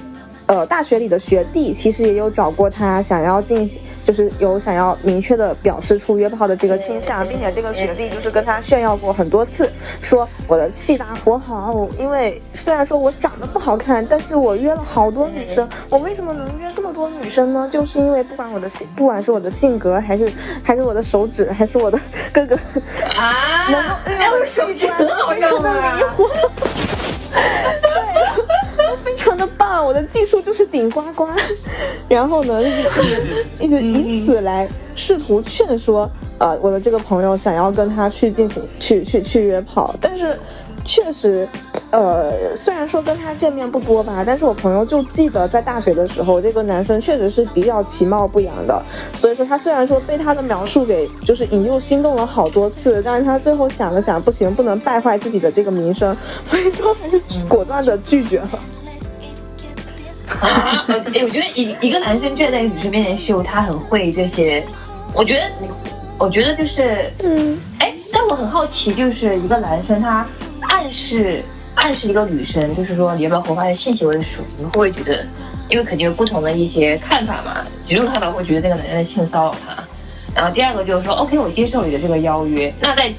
[0.45, 3.81] 呃大学里的学弟，其实也有找过他，想要进行。
[4.03, 17.69] 就是有想要明确的表示出约炮的这个倾向，并且这个学弟就是跟他炫耀过很多次，说我的气大活好，因为虽然说我长得不好看，但是我约了好多女生，我为什么能约这么多女生呢？
[17.71, 20.31] 就是因为不管我的性，不管是我的性格，还是
[20.63, 21.99] 还是我的手指，还是我的
[22.31, 22.55] 各个
[23.15, 25.99] 啊，能够哎，我手指很好用啊。
[29.81, 31.27] 我的技术就是顶呱呱。
[32.09, 32.61] 然后呢，
[33.59, 40.37] 一直以此来试图劝说，呃，我的这个朋友想要跟他去进行去去去约炮，但是
[40.83, 41.47] 确实。
[41.91, 48.81] 呃，虽然说跟他见面不多吧，但是我朋友就记得在大学的时候，这个男生确实是比较其貌不扬的，
[49.15, 58.59] 所以说他虽然说被他的描述给就是引诱心动了好多次，但是他最后想了想，不行，不能败坏自己的这个名声，所以说还是果断的拒绝了。
[60.27, 64.65] 哎，我觉得一一个男生站在女生面前秀他很会这些，
[65.13, 65.51] 我觉得，
[66.17, 70.25] 我觉得就是，嗯，哎，但我很好奇，就是一个男生他
[70.61, 71.43] 暗示
[71.75, 75.25] 暗示一个女生，就是说你要不要和我发生性行为的时候，你会不会觉得，
[75.69, 79.83] 因为肯定有不同的一些看法嘛，几种看法会觉得那个男生在性骚扰他，
[80.35, 83.11] 然后第二个就是说，OK，我接受你的这个邀约，那在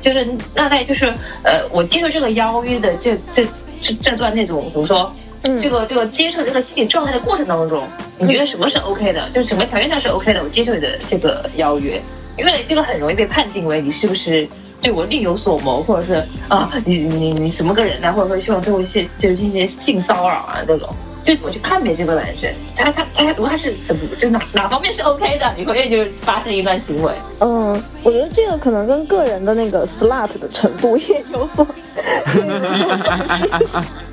[0.00, 1.06] 就是那在就是
[1.42, 3.44] 呃，我接受这个邀约的这这
[3.82, 5.12] 这这段那种怎么说？
[5.44, 7.86] 嗯这个这个接受这个心理状态的过程当中，
[8.18, 9.28] 你觉得什么是 OK 的？
[9.30, 10.42] 就是什么条件下是 OK 的？
[10.42, 12.00] 我接受你的这个邀约，
[12.36, 14.46] 因为这个很容易被判定为你是不是
[14.80, 20.88] 对我另有所谋，或者是啊，你你你什么个人呢、或者说希望对我些就是进行性骚扰啊这种。
[21.24, 22.52] 就怎么去判别这个男生？
[22.76, 27.10] 他他他，如果他是怎么就哪哪方面是 OK 的，你会愿意就是发生一段行为？
[27.40, 31.66] 嗯，我觉得这个可能跟个人的那个 slut 的程度也有所。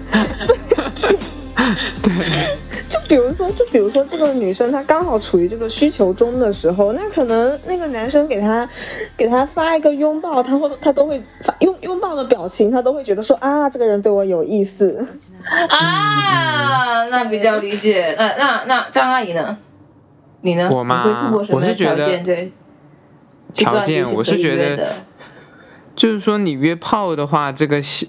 [2.03, 2.11] 对，
[2.89, 8.67] 就比如说，就比如说这个女生她刚好处于这个需求中的时候，那可能那个男生给她
[9.15, 15.07] 给她发一个拥抱，她会她都会发拥拥抱的表情，她都会觉得说啊，这个人对我有意思。
[15.69, 18.15] 啊，那比较理解。
[18.17, 19.57] 那那那张阿姨呢？
[20.41, 20.69] 你呢？
[20.71, 22.23] 我吗你会通过什么我是觉得条件？
[22.23, 22.51] 对，
[23.53, 24.95] 条件我是觉得
[25.95, 28.07] 就是说你约炮的话，这个是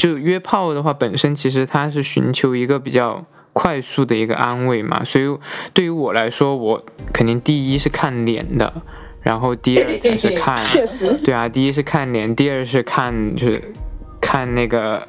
[0.00, 5.26] 就约炮的话本身其实它是寻求一个比较快速的一个安慰嘛，所以
[5.74, 6.82] 对于我来说，我
[7.12, 8.72] 肯定第一是看脸的，
[9.20, 13.62] 然后第二才是看， 确实，对啊，第一是看脸，第二是看就是
[14.22, 15.06] 看那个，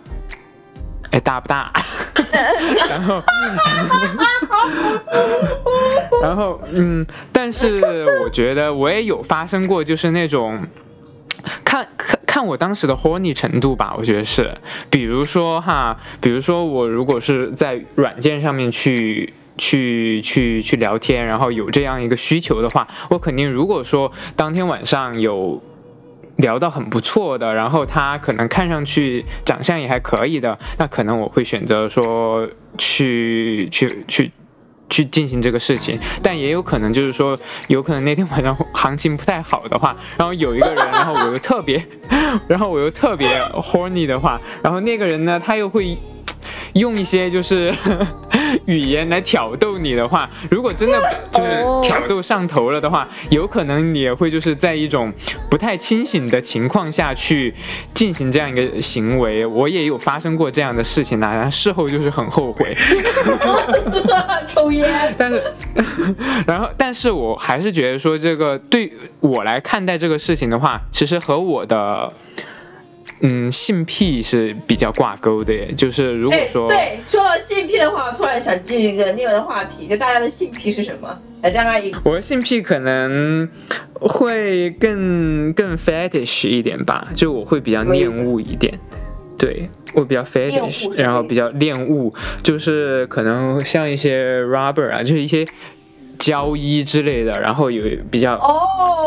[1.11, 1.71] 哎大不大，
[2.89, 3.23] 然后
[6.21, 10.61] 然后嗯，但是我觉得我也有发生过，就是那种。
[11.65, 14.55] 看看看我当时的 horny 程度吧，我觉得是，
[14.89, 19.33] 比如说哈，比如说我如果是在软件上面去。
[19.57, 25.61] 去去去聊天，然后有这样一个需求的话，我肯定如果说当天晚上有
[26.37, 34.31] 聊到很不错的，然后他可能看上去长相也还可以的，那可能我会选择说去去去
[34.91, 35.97] 去进行这个事情。
[36.21, 37.35] 但也有可能就是说，
[37.67, 41.83] 有可能那天晚上行情不太好的话，然后有一个人，然后我又特别，
[42.47, 45.97] 然后我又特别 horny 的话，然后那个人呢，他又会。
[46.73, 47.71] 用一些就是
[48.65, 50.99] 语言来挑逗你的话，如果真的
[51.31, 55.11] 就是挑逗上头了的话，有可能你也会就是在一种
[55.49, 57.53] 不太清醒的情况下去
[57.93, 59.45] 进行这样一个行为。
[59.45, 62.75] 我也有发生过这样的事情呢，然后事后就是很后悔。
[64.47, 64.89] 抽烟。
[65.17, 65.43] 但是，
[66.47, 72.11] 然后，但是我还是觉得说，这个对我来看待这个事情的话，其实和我的。
[73.23, 75.71] 嗯，性癖是比较挂钩的耶。
[75.77, 81.17] 就是如果说，对，说到性癖的话，我突然想进一个另外的话题，就大家的性癖是什么？
[81.41, 83.47] 来，张阿姨，我的性癖可能
[83.99, 88.73] 会更更 fetish 一点吧，就我会比较恋物一点。
[89.37, 92.13] 对我比较 fetish，然后比较恋物，
[92.43, 95.45] 就是可能像一些 rubber 啊，就是一些。
[96.19, 98.35] 胶衣之类的，然后有比较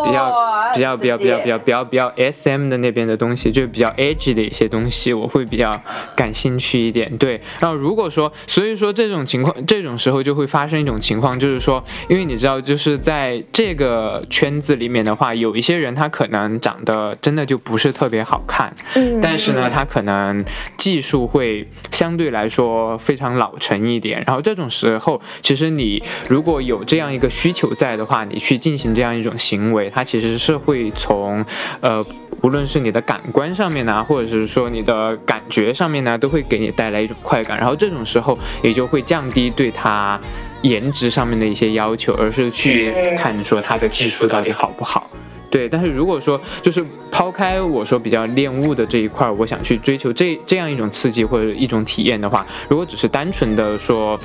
[0.04, 0.32] 比较
[0.74, 5.80] 比较比较比较比较比较比较 S M 的那边的东西，就比较 edge 的一些东西，我会比较
[6.16, 7.14] 感兴趣一点。
[7.16, 20.44] 对，然后如果说，所以说这种情况，这种时候就会发生一种情况，就是说，因为你知道，就是在这个圈子里面的话，有一些人他可能长得真的就不是特别好看，嗯，但是呢，他可能
[20.76, 24.24] 技术会相对来说非常老成一点。
[24.26, 27.04] 然后这种时候，其实你如果有这样。
[27.04, 31.44] 这样一个需求在的话，你去进行这样一种行为，它其实是会从，
[31.80, 32.04] 呃，
[32.42, 37.56] 无论是你的感官上面呢，或者是说你的感觉上面呢，都会给你带来一种快感。
[37.56, 40.20] 然后这种时候也就会降低对它
[40.62, 45.06] 颜值上面的一些要求，而是去看说它的技术到底好不好。
[45.48, 54.18] 对，但是如果说就是抛开我说比较恋物的这一块，我想去追求这这样一种刺激或者一种体验的话，如果只是单纯的说。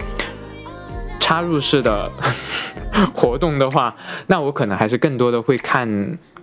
[1.19, 2.10] 插入式的
[3.13, 3.95] 活动的话，
[4.27, 5.88] 那我可能还是更多的会看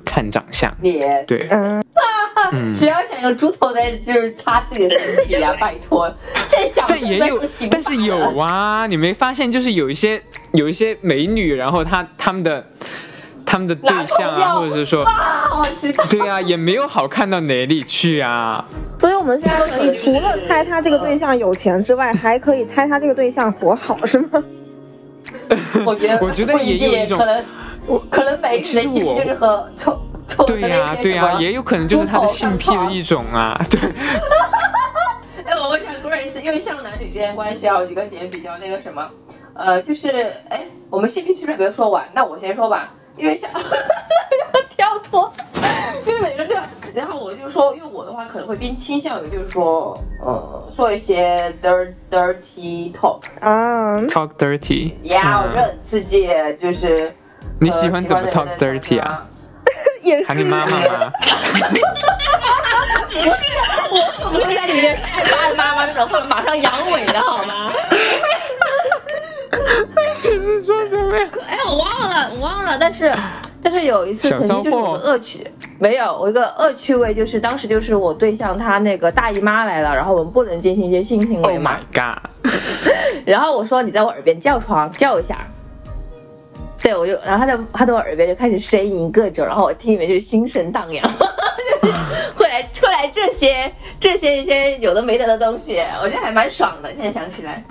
[0.05, 0.73] 看长相。
[0.83, 1.47] 脸对，
[2.53, 6.09] 嗯，只要想用猪头在就是擦自己的身体呀， 拜托，
[6.49, 12.65] 这小但也有，但是有啊，你没发现就是有一些有一些美女，然后她她们的
[13.45, 15.05] 他们的对象啊，或者是说，
[16.09, 18.65] 对啊，也没有好看到哪里去啊。
[18.99, 24.43] 所以我们现在可以除了猜他这个对象有钱之外，还可以猜他这个对象活好，是吗？
[25.87, 27.45] 我觉得，我觉得也有一种，可能，
[27.87, 33.59] 我可能每个人性癖就是和臭臭对呀，对呀，也有可能就是他的性癖的一种啊。
[33.71, 33.81] 对。
[35.45, 39.09] 哎，我问一下 Grace，因为像男女之间关系啊，有几个点比较那个什么，
[39.55, 40.09] 呃，就是
[40.49, 42.05] 哎，我们性癖是不是没有说完？
[42.13, 43.61] 那我先说吧，因为想 要
[44.77, 45.33] 跳脱，
[46.07, 56.29] 因为每个这样，然后我就说，因为我的话可能会偏倾向于就是说，呃，说一些 dirty dirty talk 啊，talk dirty，呀，我觉得很刺激，
[56.61, 57.13] 就是
[57.61, 59.27] 你喜欢怎么 talk dirty 啊？
[60.03, 60.29] 也是。
[60.29, 61.13] 喊你妈妈吗？
[63.09, 63.41] 不是，
[64.25, 67.73] 我不是在里面爱爱妈妈那种话，马上阳痿的好吗？
[70.47, 71.29] 你是说什么呀？
[71.49, 73.13] 哎，我忘了，我忘了，但是。
[73.63, 75.45] 但是有一次曾经就是有个恶趣，
[75.81, 81.73] 没有我一个恶趣味，就是当时就是我对象他那个大姨妈来了，然后我们不能进行一些性行为嘛。
[81.73, 82.53] Oh my god！
[83.27, 85.45] 然后我说你在我耳边叫床叫一下，
[86.81, 91.03] 对我就然后他在他在我耳边就开始呻吟各种，然后我听里面就是心神荡漾，
[92.37, 96.89] 会来出来这些这些一些有的没得的东西，我觉得还蛮爽的。
[96.91, 97.65] 现在想起来，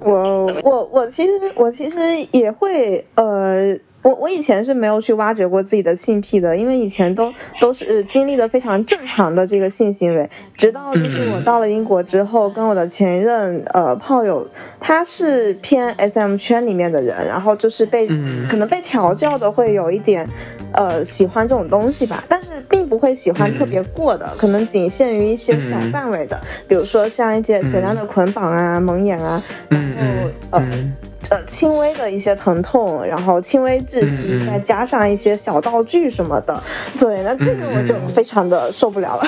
[0.00, 1.98] 我我我其实我其实
[2.32, 3.76] 也会呃。
[4.02, 14.46] 我我以前是没有去挖掘过自己的性癖的，因为以前都都是经历了非常正常的这个性行为，直到就是我到了英国之后，跟我的前任呃炮友，
[14.78, 18.06] 他是偏 SM 圈里面的人，然后就是被
[18.48, 20.24] 可能被调教的会有一点，
[20.72, 30.62] 呃喜欢这种东西吧，但是并不会喜欢特别过的，可能仅限于一些小范围的，比如说像一些简单的捆绑啊、蒙眼啊，然后呃。
[31.28, 36.62] 呃，轻微的一些疼痛，然后轻微窒息，再加上一些小道具什么的，
[37.00, 39.26] 对，那这个我就非常的受不了了。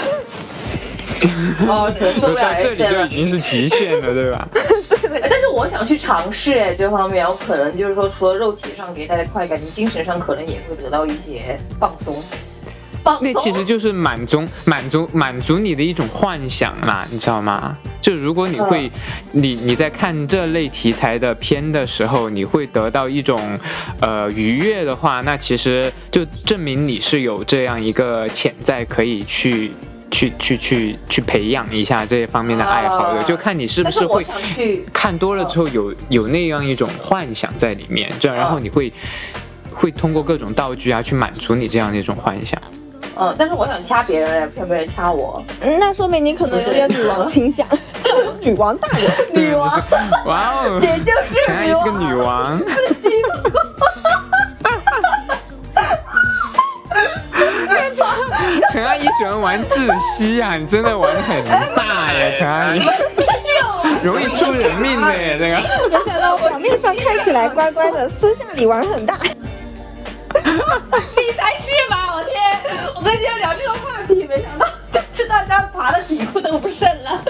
[1.66, 4.46] 哦，受不了，这里就已经是极限了，对吧？
[5.22, 12.22] 但是我想去尝试哎，这方面我可能就是说，除了肉体上给大家快感，你精神上可能也会得到一些放松。
[13.22, 17.74] 那其实就是满足满足满足你的一种幻想啦，你知道吗？
[18.02, 18.90] 就如果你会，
[19.30, 23.58] 你你在看这类题材的片的时候，你会得到一种
[24.00, 29.72] 呃愉悦的话，那其实就证明你是有这样一个潜在可以去
[30.10, 38.92] 去去去去培养一下这方面的爱好的，啊就看你是不是会去看多了之后有有那样一种幻想在里面，这样然后你会。
[39.80, 42.60] 会通过各种道具啊，去满足你这样的一种幻想。
[43.16, 45.40] 嗯，但是我想掐别人，不想被人掐我。
[45.60, 47.64] 嗯那说明你可能有点女王倾向，
[48.42, 49.80] 女王大人，女王不是，
[50.26, 52.60] 哇哦，姐就是陈阿姨是个女王。
[58.70, 62.82] 陈阿姨喜欢玩窒息啊，你真的玩的很大耶，陈阿姨。
[64.02, 65.56] 容易出人命的耶，这个。
[65.88, 69.18] 没想到表面上看起来乖乖的，私下里玩很大。
[70.34, 72.14] 你才是吧！
[72.14, 72.34] 我天，
[72.94, 77.20] 我跟今天聊这个话题，没想到就是大家爬的底裤都不剩了。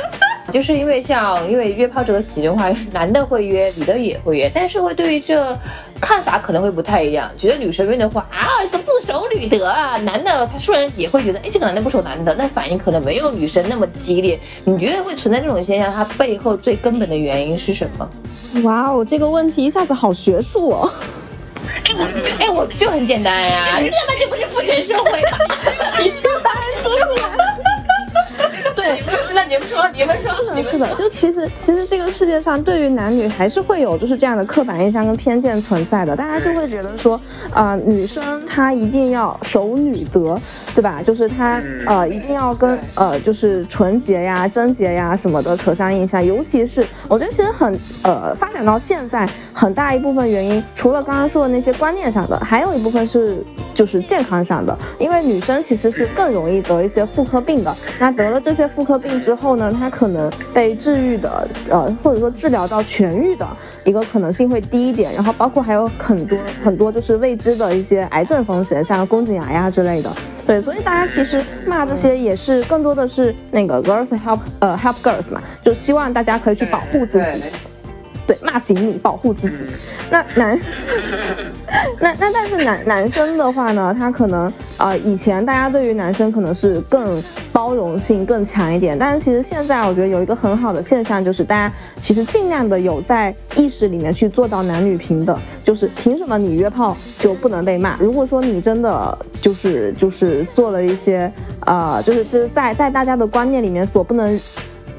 [0.50, 5.56] 就是因为像因为约炮这个喜剧的话，男的会约，女的也会约，但是会对于这
[6.00, 7.30] 看法可能会不太一样。
[7.38, 14.38] 觉得女生约的话啊，这不守女德啊，男的他虽然也会觉得，哎，这个男的不守男的，但反应可能没有女生那么激烈。
[14.64, 15.92] 你觉得会存在这种现象？
[15.92, 18.08] 它背后最根本的原因是什么？
[18.62, 20.90] 哇哦，这个问题一下子好学术哦。
[21.84, 22.04] 哎，我
[22.38, 25.38] 哎，我就很简单呀、根本就不是父权社会嘛。
[26.02, 27.57] 你这个答案说出来了。
[28.78, 29.02] 对，
[29.34, 37.20] 那你们说，你们说，是的，是的，就其实其实这个世界上对于男女还是会有就是这样的刻板印象跟偏见存在的，大家就会觉得说，
[37.52, 40.40] 啊、女生她一定要守女德，
[40.76, 41.02] 对吧？
[41.04, 53.42] 就是她呃一定要跟呃就是纯洁呀、贞洁呀什么的扯上印象，尤其是我觉得其实很呃发展到现在，很大一部分原因，除了刚刚说的那些观念上的，还有一部分是
[53.74, 63.46] 就是健康上的，因为女生其实是更容易得一些妇科病的，那得了这些妇科病之后呢，它可能被治愈的，呃，或者说治疗到痊愈的
[63.84, 70.10] 一个可能性会低一点，然后包括还有很多很多就是未知的一些癌症风险，像宫颈癌呀之类的。
[70.46, 77.42] 对，所以大家其实骂这些也是更多的是那个 girls help 呃 help girls 嘛，就希望大家可以去保护自己。
[78.28, 79.64] 对，骂醒你，保护自己。
[80.10, 80.60] 那男，
[81.98, 97.96] 那那但是男男生的话呢，他可能呃以前大家对于男生可能是更包容性更强一点，但是其实现在我觉得有一个很好的现象，就是大家其实尽量的有在意识里面去做到男女平等，就是凭什么你约炮就不能被骂？
[97.98, 104.38] 如果说你真的就是就是做了一些呃就是就是在在大家的观念里面所不能。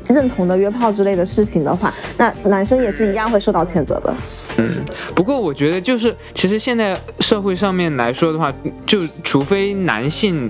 [0.09, 4.13] 认同的约炮之类的事情的话，那男生也是一样会受到谴责的。
[4.57, 4.67] 嗯，
[5.15, 8.51] 不过我觉得就是，其实现在社会上面来说的话，
[8.85, 10.49] 就除非男性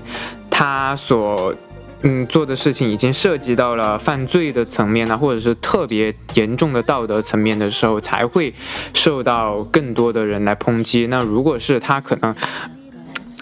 [0.50, 1.54] 他所
[2.02, 8.52] 嗯做的事情已经涉及到了犯罪的层面呢，或者是特别严重的道德层面的时候，才会
[8.94, 11.06] 受到更多的人来抨击。
[11.08, 12.34] 那如果是他可能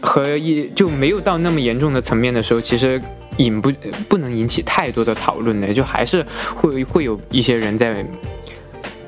[0.02, 3.00] 和一就没有到那么严重的层面的时候，其实。
[3.38, 3.72] 引不
[4.08, 6.24] 不能引起太多的讨论的，就还是
[6.54, 8.04] 会会有一些人在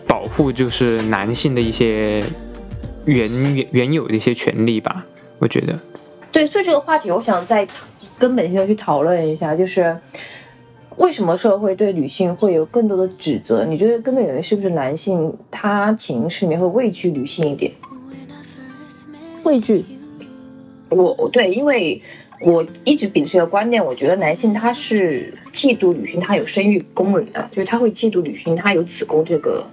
[0.07, 2.25] 保护，就是男性的一些
[3.05, 5.07] 原原原有的一些权利吧。
[5.39, 5.79] 我觉得，
[6.33, 7.67] 对，所以这个话题我想再
[8.19, 9.97] 根本性的去讨论一下，就是
[10.97, 13.65] 为什么社会对女性会有更多的指责？
[13.65, 17.73] 你觉得根本原因是不是男性他潜意识里面会畏惧女性一点？
[19.45, 19.83] 畏惧，
[20.91, 22.03] 我我对，因为
[22.41, 29.65] 我一直秉持一个观念，我觉得男性他是嫉妒女性，他有生育功能的，就是他会嫉妒女性，她有子宫这个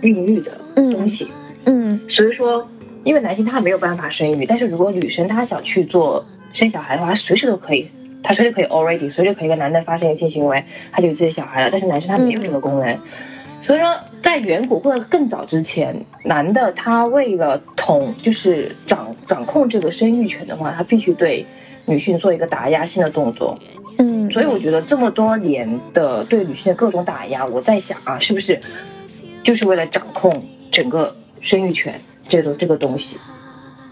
[0.00, 1.28] 孕育的东西。
[1.66, 2.66] 嗯所以说，
[3.04, 7.88] 因为男性他没有办法生育，但是如果女生她想去做生小孩的话，她随时都可以，
[8.22, 10.62] 她随时可以 already，随时可以跟男的发生一些性行为，
[10.92, 11.68] 她就有自己的小孩了。
[11.72, 12.98] 但是男生他没有这个功能，
[13.62, 13.88] 所以说
[14.22, 21.44] 在远古或者更早之前，男的他为了统就是掌掌控这个生育权的话，他必须对
[21.90, 23.58] 女性做一个打压性的动作。
[23.98, 28.58] 嗯所以我觉得这么多年的对女性的各种打压，我在想啊，是不是
[29.42, 30.32] 就是为了掌控
[30.70, 33.18] 整个生育权这种这个东西，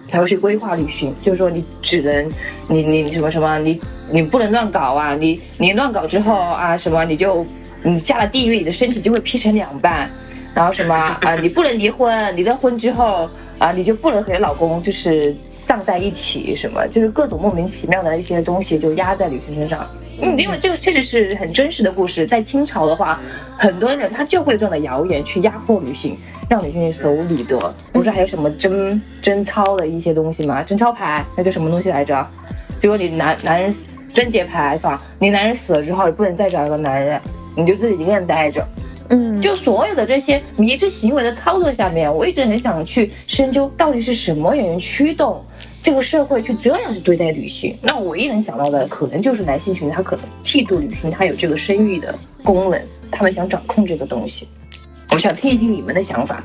[0.07, 2.33] 才会去规划女性，就是说你只能
[2.69, 3.81] 你你什么什么，你
[4.11, 7.45] 你不能乱搞啊，你你乱搞之后啊什么你就
[7.83, 10.09] 你下了地狱，你的身体就会劈成两半，
[10.55, 13.29] 然后什么啊你不能离婚，离了婚之后
[13.59, 15.37] 啊你就不能和你老公就是
[15.69, 19.87] 葬在一起，什么就是各种莫名其妙的一些东西就压在女性身上。
[20.23, 23.21] 嗯，因为这个确实是很真实的故事，在清朝的话，
[23.59, 26.17] 很多人他就会用这样的谣言去压迫女性，
[26.49, 27.73] 让女性去守礼德。
[27.93, 30.63] 不是还有什么贞贞操的一些东西吗？
[30.63, 32.27] 贞操牌那叫什么东西来着？
[32.81, 33.73] 就说你男男人
[34.15, 37.21] 贞节牌坊，你男人死了之后，你不能再找一个男人，
[37.55, 38.67] 你就自己一个人待着。
[39.11, 45.43] 嗯，就所有的这些迷之行为的操作下面，我一直很想去深究到底是什么原因驱动
[45.89, 47.75] 这个社会去这样去对待女性。
[47.81, 52.15] 那我唯一能想到的，可能就是男性群体他可能嫉妒女性，他有这个生育的
[52.45, 52.79] 功能，
[53.11, 54.47] 他们想掌控这个东西。
[55.11, 56.45] 我想听一听你们的想法。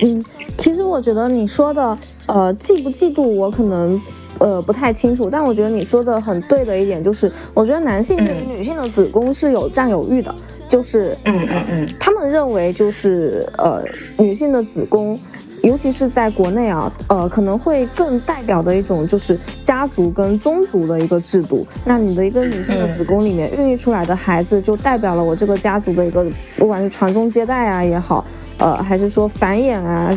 [0.00, 0.24] 嗯，
[0.56, 4.00] 其实我觉得你说的，呃，嫉不嫉妒，我可能。
[4.40, 10.34] 呃，不太清楚，但我觉得你说的很对的一点就是，我觉得男性对于女性的子宫是有占有欲的，
[10.68, 13.80] 就是，嗯嗯嗯，他们认为就是呃，
[14.18, 15.18] 女性的子宫，
[15.64, 21.66] 尤其是在国内啊，呃，可能会更代表的一种就是家族跟宗族的一个制度。
[21.84, 26.24] 那你的一个女性的子宫里面孕育出来的孩子，就代表了我这个家族的一个，
[26.58, 28.24] 不管是传宗接代啊也好，
[28.58, 30.10] 呃，还是说繁衍啊、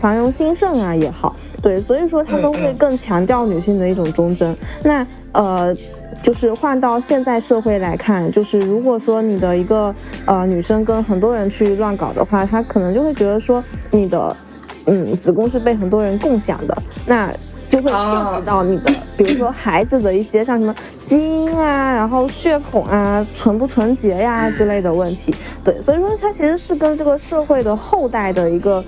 [0.00, 1.34] 繁荣兴盛啊也好。
[1.60, 4.56] 对，所以说他都会更强调女性的一种忠贞。
[4.82, 5.74] 那呃，
[6.22, 9.94] 就是换到现在社会来看，就是如果说你的一个
[10.24, 14.36] 呃女生跟很多人去乱搞的话，她可能就会觉得说你的
[14.86, 17.32] 嗯子宫是被很多人共享的，那
[17.70, 25.34] 就会涉及到你的，比如说孩子的一些像什么基因啊，然后血统啊，纯不纯洁呀之类的问题。
[25.64, 28.84] 对，所以说它其实是跟这个社会的后代的一个。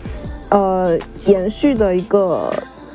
[0.51, 2.53] 呃，延续的一个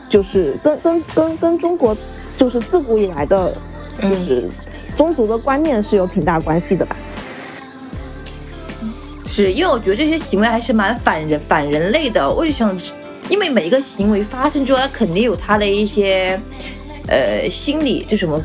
[0.07, 1.97] 就是跟跟跟跟中国
[2.37, 3.53] 就是自古以来的，
[4.01, 4.47] 就是
[4.95, 6.95] 宗族的观念是有挺大关系的吧？
[9.29, 12.29] 是因为我觉得这些行为还是蛮反人反人类的。
[12.29, 12.75] 我就想？
[13.29, 16.39] 因为每一个行为发生之后，它肯定有它的一些
[17.07, 18.41] 呃心理，就什么。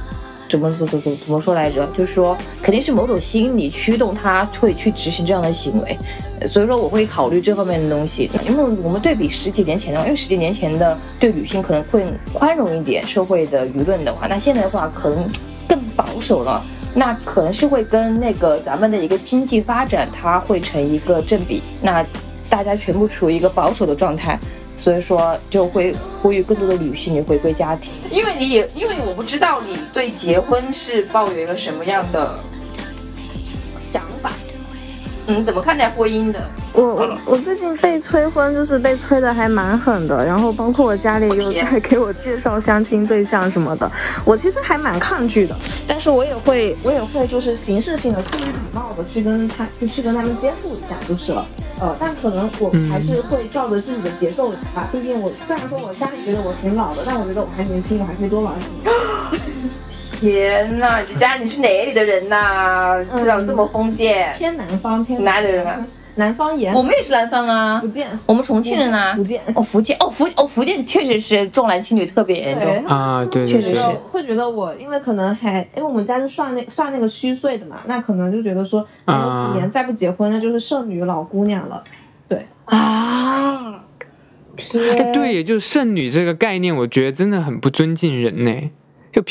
[0.46, 1.84] 怎么怎怎怎怎么说来着？
[1.96, 5.98] 就是说，肯定是某种心理驱动他会去执行这样的行为，
[6.46, 8.30] 所以说我会考虑这方面的东西。
[8.46, 15.28] 因为我们对比十几年前的话，因为十几年前的对女性可能会宽容一点，社会的舆论的话，那现在的话可能
[15.66, 16.62] 更保守了。
[16.94, 21.62] 那可能是会跟那个咱们的一个经济发展，它会成一个正比。
[21.82, 22.04] 那
[22.48, 24.38] 大家全部处于一个保守的状态。
[24.76, 27.92] 所以说，就会呼吁更多的女性也回归家庭。
[28.10, 32.36] 因为你也，因为我不知道你对结婚是抱有一个什么样的。
[35.26, 36.50] 嗯，怎么看待婚姻的？
[36.72, 40.24] 我我我最近被催婚，就是被催的还蛮狠的。
[40.24, 43.90] 然后包括我家里又在给我介绍相亲对象什么的，
[44.24, 45.56] 我其实还蛮抗拒的。
[45.86, 51.46] 但是我也会，我也会就是形式性的、出于礼貌的去跟他，就去跟他们接触一下就是了。
[51.80, 54.88] 呃，但可能我还是会照着自己的节奏吧。
[54.92, 58.94] 毕竟我虽然说我家里觉得我挺老的，但我觉得我还年轻，我还可以多玩几年。
[60.20, 63.04] 天呐，你家你是哪里的人呐？
[63.24, 65.84] 长得这么封建，偏南方，偏哪里的人啊？
[66.16, 72.86] 南方言，我们也是南方啊，福建，我们重庆人啊，福建，哦福建，哦福哦福建确实是重男轻女特别严重。
[72.86, 73.82] 啊，对，确实是。
[74.12, 81.82] 会觉得我，因为可能还，因为我们家是算那算那个虚岁的嘛，那可能就觉得说，还有几年再不结婚，那就是剩女老姑娘了，
[82.28, 82.46] 对。
[82.66, 83.84] 啊，
[84.56, 88.70] 天，对，也就是剩女这个概念，我觉得真的很不尊敬人呢。
[89.14, 89.22] 就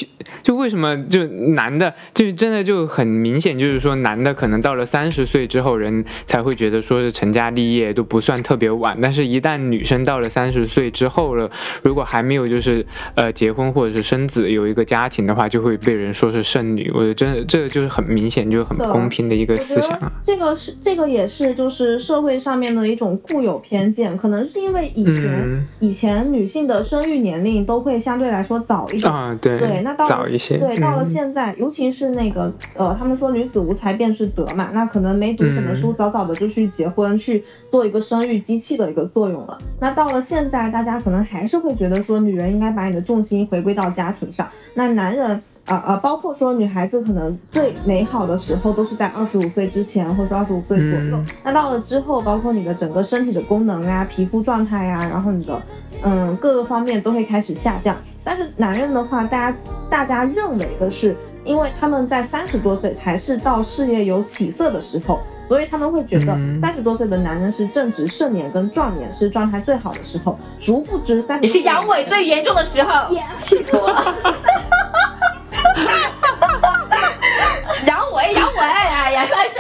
[0.42, 8.98] 就为什么就男的就真的就很明显，就是说男的可能到了三十岁之后，人才会觉得说是成家立业都不算特别晚。
[9.02, 11.50] 但是，一旦女生到了三十岁之后了，
[11.82, 16.90] 如果还没有就是呃结婚或者是生子有一个家庭的话，就会被人说是剩女。
[16.94, 20.12] 我觉得真的这个就是很明显，就是很不公平的一个思想啊。
[20.26, 29.60] 这个是这个也是就是社会上面的一种固有偏见，可能是因为以前以前女性的生育年龄都会相对来说早一点啊，对。
[29.60, 39.58] 对，那到了对到了现在，尤其是那个呃，他们说女子无才便是德嘛，那可能没读什么书，早早的就去结婚，去做一个生育机器的一个作用了。
[39.80, 44.48] 那到了现在，大家可能还是会觉得说，女人应该把你的重心回归到家庭上。
[44.76, 51.24] 那男人啊啊，包括说女孩子可能最美好的时候都是在二十五岁之前，或者说二十五岁左右。
[51.44, 55.62] 那到了之后，包括你的整个身体的功能啊、皮肤状态呀，然后你的
[56.04, 57.96] 嗯各个方面都会开始下降。
[58.26, 59.58] 但是男人的话，大家
[59.90, 70.38] 大家认为的是，因为他们在三十多岁才是到事业有起色的时候，所以他们会觉得三十多岁的男人是正值盛年跟壮年，是状态最好的时候。
[70.60, 74.16] 殊不知三十也是阳痿最严重的时候， 气死我了！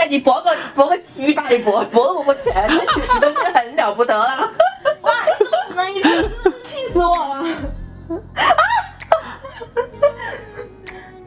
[0.09, 4.51] 你搏个搏个鸡巴，你搏搏都搏不起来，那其实都是很了不得了。
[5.01, 6.29] 哇，这么只能一次？
[6.63, 7.45] 气死我了！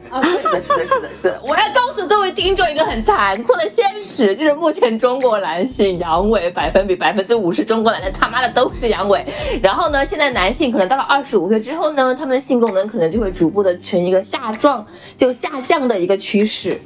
[0.09, 1.41] 啊，是的，是的，是的，是的。
[1.43, 9.25] 我要告诉各位听众一个很残酷的现实，就是目前中国男性阳痿百分比百分之五十，中国男的他妈的都是阳痿。
[9.61, 14.85] 然后呢，现在男性可能到了二十五岁之后呢，他们的性功能可能就会逐步的呈一个下降，
[15.17, 16.79] 就下降的一个趋势。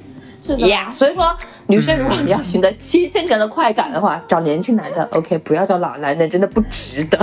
[0.43, 1.38] 是的呀所以说
[1.68, 7.18] 女生如果你要寻得新鲜感的快感的话，找年轻男的，OK，不要找老男人，真的不值得。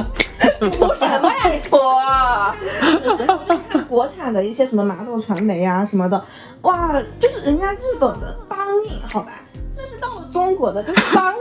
[0.72, 1.76] 图什么呀你图？
[3.05, 6.24] 有时候去看国产的一些什么麻豆传媒啊什么的，
[6.62, 9.32] 哇，就是人家日本的帮你，好吧，
[9.76, 11.39] 但是到了中国的就是帮你，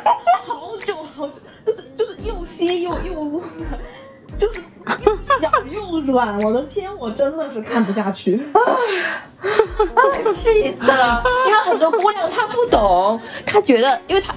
[0.46, 1.34] 好久好久，
[1.66, 3.78] 就是就是又稀又又污的，
[4.38, 4.60] 就是
[5.04, 8.40] 又小又软，我的天，我真的是看不下去。
[10.32, 11.22] 气死了！
[11.46, 14.34] 因为很多姑娘她不懂，她觉得，因为她。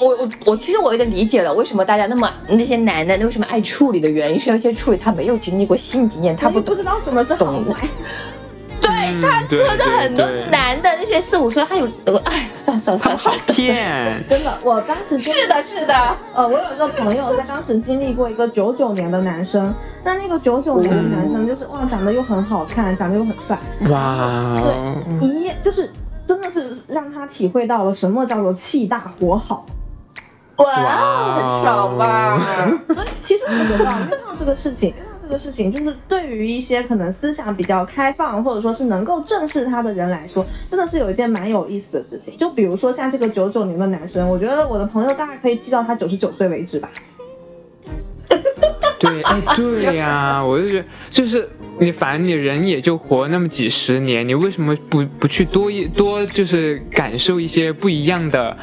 [0.00, 6.86] 我我我其实我有点理解了，为什么大家那么那些男的为什么爱处理的原因，是有些处理他没有经历过性经验，他不懂不知。
[6.86, 7.62] 道什么是好。
[8.84, 14.22] 对他对真的很多男的那些四五岁，他有得，哎，算算算算，骗。
[14.28, 15.94] 真的，我当时真是的，是的，
[16.34, 23.58] 呃，我有一个朋友，他当时经历过一个九九年的男生，但那个九九年的男生就是哇，长得又很好看，长得又很帅，
[23.90, 25.90] 哇哦，对，一夜就是
[26.26, 29.64] 真的是让他体会到了什么叫做气大活好。
[30.56, 32.40] 哇，很爽吧？
[32.94, 34.94] 所以其实我觉得啊约炮这个事情，
[35.24, 42.36] 这个事情，就是对于一些可能思想比较开放，或者说是能够正视他的人来说，真的是有一件蛮有意思的事情。
[42.38, 46.90] 就比如说像这个九九年的男生，我觉得我的朋友大概可以记到他九十九岁为止吧。
[49.00, 51.48] 对，哎，对呀、我就觉得，就是
[51.78, 58.56] 你，反正你人也就活那么几十年，你为什么不不去多一多，就是感受一些不一样的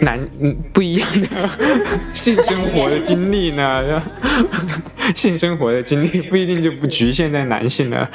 [0.00, 1.26] 男，嗯，不一样的
[2.12, 4.02] 性生活的经历呢？
[5.14, 8.08] 性生活的经历不一定就不局限在男性了，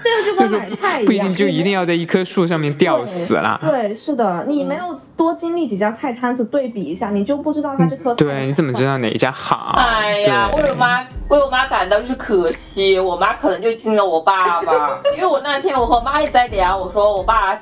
[0.00, 3.58] 这个就跟就是买菜一样，不一定就一定要在一棵树上面吊死啦。
[3.60, 8.24] 对，是的，你没有多经历几家菜摊子对比一下，你就不知道它这颗菜。
[8.24, 8.84] 对，你怎么知？
[8.84, 9.74] 道哪一家好？
[9.76, 17.60] 哎呀，为我妈为我妈感到就是可惜，我妈可能就经了我爸爸，因为我那天我和我妈一直在聊，我说我爸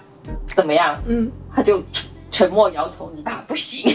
[0.55, 1.82] 怎么样，嗯，他就
[2.33, 3.95] 沉默摇头，你爸不行。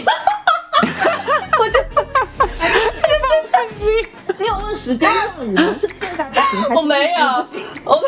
[4.38, 7.26] 你有问时间上的语文是现在不行我没有？
[7.84, 8.06] 我没，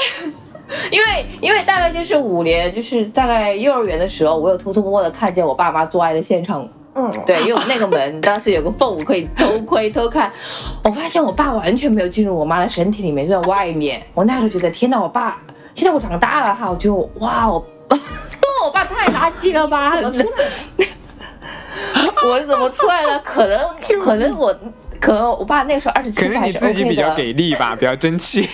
[0.96, 6.66] 因为因为大概就是五年，就是大概幼儿园的时候，我有偷偷摸摸的看见我爸妈做爱的现场。
[6.94, 10.30] 嗯，对，因为我们那个门 当时有个缝，我可以偷窥偷看。
[10.84, 14.00] 我发现我爸完全没有进入我妈的身体里面，就在外面。
[14.14, 15.36] 我那时候觉得，天哪，我爸！
[15.74, 17.64] 现在我长大了哈，我就哇，我
[18.64, 19.92] 我爸太垃圾了吧！
[22.24, 23.18] 我怎么出来了？
[23.20, 23.58] 可能
[24.00, 24.54] 可能我
[25.00, 27.14] 可能我爸那个时候二十七可能你自己比较。
[27.14, 28.48] 给力吧，比较争气。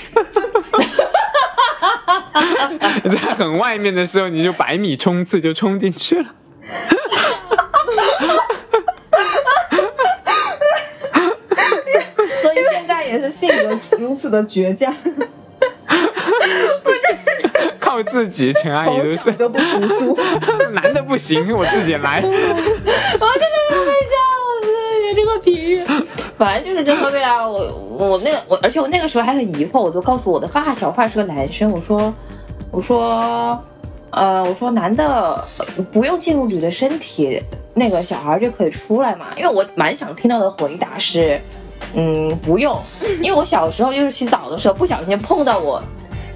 [3.11, 6.27] 在很外面的时候，你就百米冲刺就冲进去了。
[12.43, 14.95] 所以现在也是性格如此的倔强，
[17.97, 20.19] 靠自己，陈阿姨从都是都不读书。
[20.75, 22.21] 男的不行，我自己来。
[22.25, 24.17] 我真的要被笑
[24.63, 24.67] 死！
[25.09, 25.85] 你这个比喻，
[26.37, 27.47] 反正就是这方面啊。
[27.47, 27.59] 我
[27.99, 32.13] 我那个我，而且我那个时候还很疑惑，我就告诉我的发小，发是个男生，我说
[32.71, 33.59] 我说
[34.11, 37.41] 呃我说男的呃不用进入女的身体，
[37.75, 39.27] 那个小孩就可以出来嘛？
[39.37, 41.41] 因为我蛮想听到的回答是，
[41.95, 42.79] 嗯不用，
[43.23, 45.83] 因为我小时候就是洗澡的时候不小心碰到我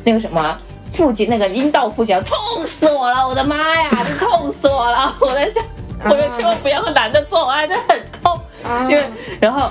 [0.04, 0.56] 那个什么。
[0.92, 2.36] 附近那个阴道附近，痛
[2.66, 3.26] 死我了！
[3.26, 5.14] 我的妈呀，这痛死我了！
[5.20, 5.62] 我在想，
[6.04, 8.40] 我就千万不要和男的做爱，这很痛。
[8.88, 9.04] 因为
[9.40, 9.70] 然后，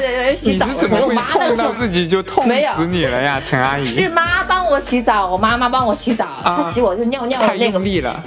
[0.00, 3.84] 对对对，洗澡的时候，我妈那个时候自己就痛没死你了呀，陈阿姨？
[3.84, 7.76] 是妈帮我洗澡，我妈妈帮我洗澡，她洗我就尿尿的那个。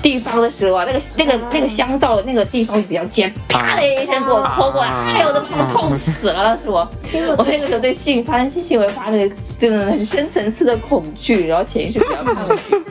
[0.01, 6.57] 地方的时候啊，那个那个那个香皂那个地方比较尖，啪的一声给我戳过来，啊哎呦我的妈，痛死了！
[6.57, 6.89] 是我，
[7.37, 12.81] 我那个时候对性发生性行为发生这种很深层次的恐惧，然后潜意识比较抗拒，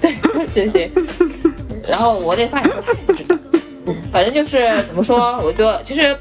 [0.00, 0.16] 对
[0.52, 0.90] 这些，
[1.88, 3.36] 然后我那发现说他也不知道，
[4.10, 6.16] 反正就是怎么说，我觉得其实。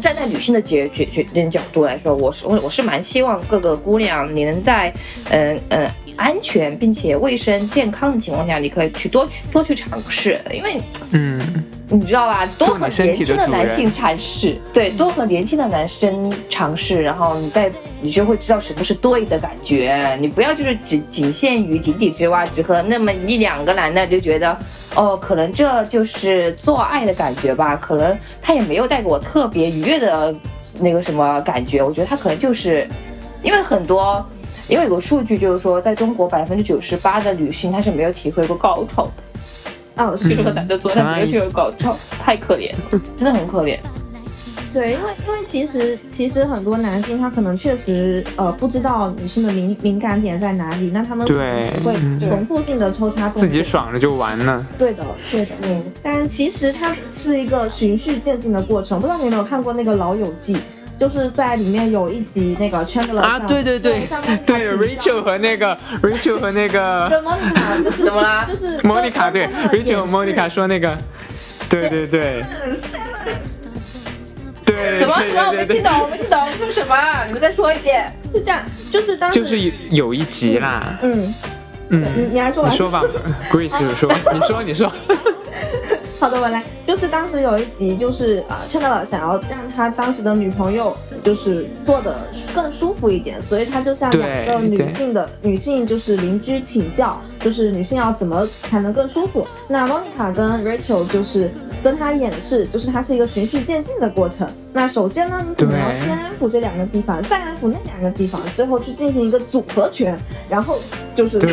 [0.00, 4.92] 站在女性的角角角角度来说，我是我我是蛮希望各个姑娘你能在
[5.30, 10.80] 嗯嗯、安全并且卫生健康的情况下，你可以去多去多去尝试，因为
[11.12, 11.40] 嗯，
[11.88, 17.70] 你知道吧，多和年轻的男性尝试，对，多和年轻的男生尝试，然后你再
[18.00, 20.16] 你就会知道什么是对的感觉。
[20.18, 24.56] 你不要就是仅仅限于井底之蛙，只和那么一两个男的就觉得，
[24.94, 30.34] 哦，可能这就是做爱的感觉吧，可能他也没有带给我特别愉悦的
[30.80, 31.82] 那个什么感觉。
[31.82, 32.88] 我觉得他可能就是
[33.42, 34.24] 因为很多。
[34.66, 39.12] 因为有个数据就是说，在中国百分之九十八的女性她是没有体会过高潮的，
[39.96, 43.78] 哦，就是是个男的做，但没有体会过高潮，太可怜了，真的很可怜。
[44.72, 52.18] 对，因为因为其实其实很多男性他可能确实呃不知道女性的敏敏感点在哪里，那他们可能对会嗯。
[52.18, 54.60] 重复性的抽插自己爽了就完了。
[54.76, 59.00] 对的，对的，嗯，但其实它是一个循序渐进的过程。
[59.00, 60.56] 不知道你有没有看过那个《老友记》，
[60.98, 64.06] 就是在里面有一集那个 Chandler 啊，对对对。
[64.46, 68.46] 对，Rachel 和那个 Rachel 和那个对 Monica 就是怎么啦？
[68.50, 70.96] 就是莫妮卡，对 Rachel 和莫妮卡说那个，
[71.68, 72.44] 对对对，
[74.64, 75.22] 对，什么？
[75.24, 75.48] 什么？
[75.48, 75.66] 我没对。
[75.66, 76.96] 对对听懂，我没听懂，你说什么？
[77.26, 78.12] 你们再说一遍。
[78.32, 81.34] 是这样，就是当时就是有有一集啦，嗯，
[81.90, 82.70] 嗯，你你来说吧。
[82.70, 83.02] 你说吧
[83.50, 84.90] ，Grace 说，你说你说，
[86.24, 86.64] 好的，我来。
[86.86, 90.90] 就是当时有一集，就是啊，趁到了想要让他当时的女朋友
[91.22, 92.16] 就是坐的
[92.54, 99.46] 更舒服一点，所以他就向两个女性的女性就是邻居请教，就是女性要怎么才能更舒服。
[99.68, 101.50] 那 Monica 跟 Rachel 就是
[101.82, 104.48] 跟他演示，就是它是一个循序渐进的过程。
[104.76, 110.18] 那首先呢，你可能要先安抚这两个地方，再安抚那两个地方，最后去进行一个组合拳，
[110.48, 110.80] 然后
[111.14, 111.48] 就是对，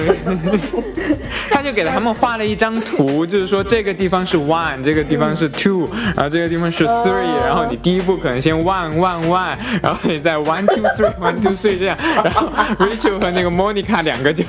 [1.52, 12.50] 他就给他们画了一张图，就是说这个地方是 one，这个地方是 two，然后这个地方是 three，然后你第一步可能先 one one one，然后你再 one two three one two three 这样，然后
[12.80, 14.44] Rachel 和那个 Monica 两个就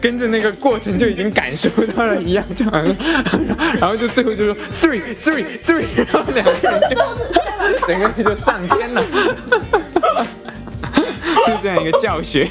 [0.00, 2.96] 跟着那个过程就已经感受到了一样，就好像，
[3.78, 6.96] 然后就最后就说 three three three，然后两个人就
[7.86, 9.02] 整个人就上天了，
[11.46, 12.46] 就这样一个教学。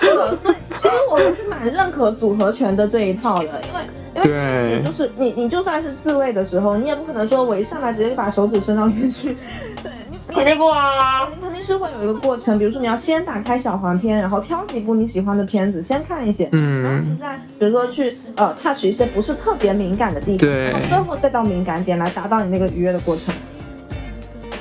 [0.00, 3.80] 是的，所以其实我们是蛮认可组合拳的这一套的，因为
[4.14, 9.36] 因为对就是你你就算是自卫的时候，你也不可能说我一上来直接就把手指伸到里面去，
[9.82, 11.28] 对你肯定不啊。
[11.28, 23.34] 你肯定是会有一个过程，比如说你要先打开小黄片，然后挑几部你喜欢的片子先看一些，嗯然后你再比如说去呃 touch 一些不是特别敏感的地方，对然后最后再到敏感点来达到你那个愉悦的过程。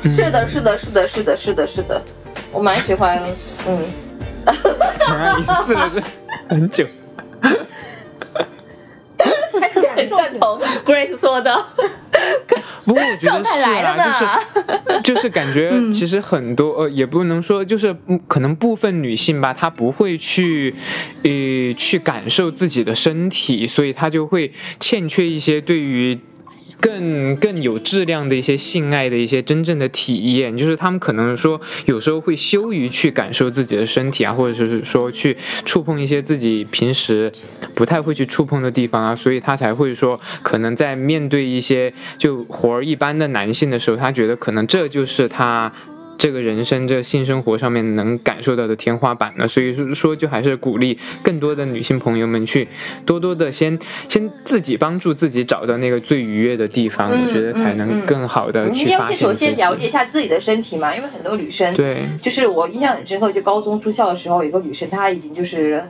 [0.03, 2.01] 是的，是的，是的，是的，是的，是的，
[2.51, 3.24] 我蛮喜欢，
[3.66, 3.80] 嗯，
[4.99, 6.01] 陈阿姨试了这
[6.53, 6.86] 很久。
[9.61, 11.55] 还是感受赞同 Grace 说的，
[12.86, 20.73] 不过我觉状得是 啦，就是就是感觉其实很多呃，也不能说就是嗯可能部分女性吧，她不会去
[21.23, 26.19] 呃去感受自己的身体，所以她就会欠缺一些对于。
[26.80, 37.32] 更更有质量的一些性爱的一些真正的体验，就是他们可能说有时候会羞于去感受自己的身体啊，或者是说去触碰一些自己平时
[37.74, 45.72] 不太会去触碰的地方啊，所以他才会说，可能在面对一些就活儿一般的男性的时候，他觉得可能这就是他。
[46.18, 52.68] 这个人生、这个性生活上面能感受到的天花板呢，所以说说就还是鼓励更多的女性朋友们去
[53.05, 59.88] 多多的先先自己帮助自己找到那个最愉悦的地方，嗯我觉得才嗯能嗯更好的你要先去发现自首先了解。
[59.88, 65.84] 一下自己的身体嘛，因为很多女生，对，就是我印象很深刻，就高中住校的时候，有个女生，她已经就是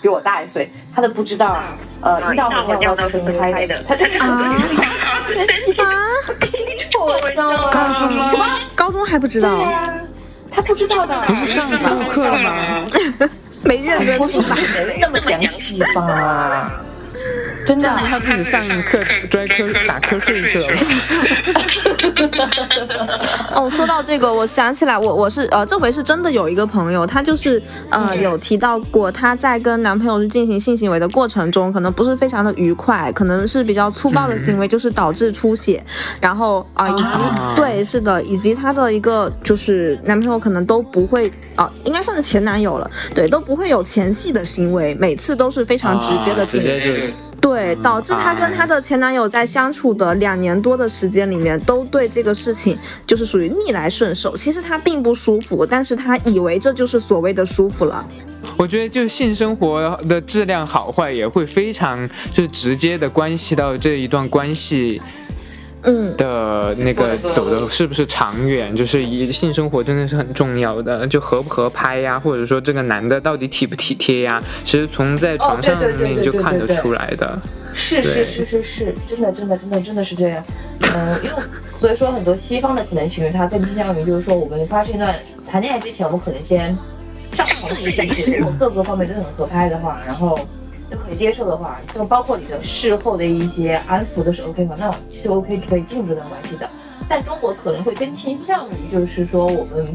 [0.00, 1.58] 比我大一岁，他都不知道，
[2.00, 4.26] 呃，听到我尿道是分开的，她就是啊，
[6.40, 7.70] 清楚，你知道 吗？
[7.70, 8.46] 高中什么？
[8.74, 9.94] 高中还不知道，对呀，
[10.50, 12.84] 她不知道的，不是上上课吗？
[13.62, 14.38] 没认真不是
[14.98, 16.80] 那么详细吧？
[17.66, 18.98] 真的，他自己上课
[19.28, 19.54] 专科
[19.86, 20.66] 打瞌睡去了。
[23.54, 35.82] 哦，说到这个，我想起来，我我是呃，这回是真的有一个朋友，她就是呃有提到过，她在跟男朋友去进行性行为的过程中，可能不是非常的愉快，可能是比较粗暴的行为，就是导致出血，
[36.20, 37.52] 然后啊、以及、啊。
[37.54, 46.80] 对，是的，以及她的一个就是男朋友可能都不会啊、应该算是前男友了，对，都不会有前戏的行为，每次都是非常直接的啊直进行。
[46.80, 47.09] 接就
[47.40, 54.36] 对，导致她跟她的前男友在相处的两年多的时间里面，都对这个事情就是属于逆来顺受。
[54.36, 58.06] 其实她并不舒服，但是她以为这就是所谓的舒服了。
[58.56, 65.00] 我觉得就是性生活的质量好坏也会非常就是直接的关系到这一段关系
[65.82, 77.38] 嗯，的那个走的是不是长远，就是一性生活真的是很重要的，就合不合拍呀，或者说这个男的到底体不体贴呀，其实从在床上面就看得出来的。
[77.72, 80.44] 是是是是是，真的真的真的真的是这样。
[80.94, 81.36] 嗯，因为
[81.80, 85.14] 所以说很多西方的可能情侣，他更倾向于就是说，我们发生一段
[85.46, 86.76] 谈恋爱之前，我们可能先
[87.32, 90.38] 上床试一试，如果各个方面都很合拍的话，然后
[90.90, 94.90] 都可以接受的话，就包括你的事后的一些安抚都是 OK 嘛，那
[95.22, 96.68] 就 OK 可以进入这段关系的。
[97.08, 99.86] 但中国可能会更倾向于就是说我们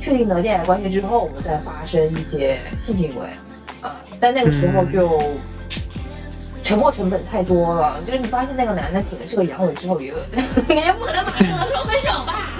[0.00, 3.26] 确定了恋爱关系之后，我们再发生一些性行为，
[3.80, 5.22] 啊，但那个时候就
[6.64, 10.10] 沉默成本太多了，就是你发现那个男的可能是个阳痿之后，也
[10.68, 12.50] 你也不可能马上说分手吧？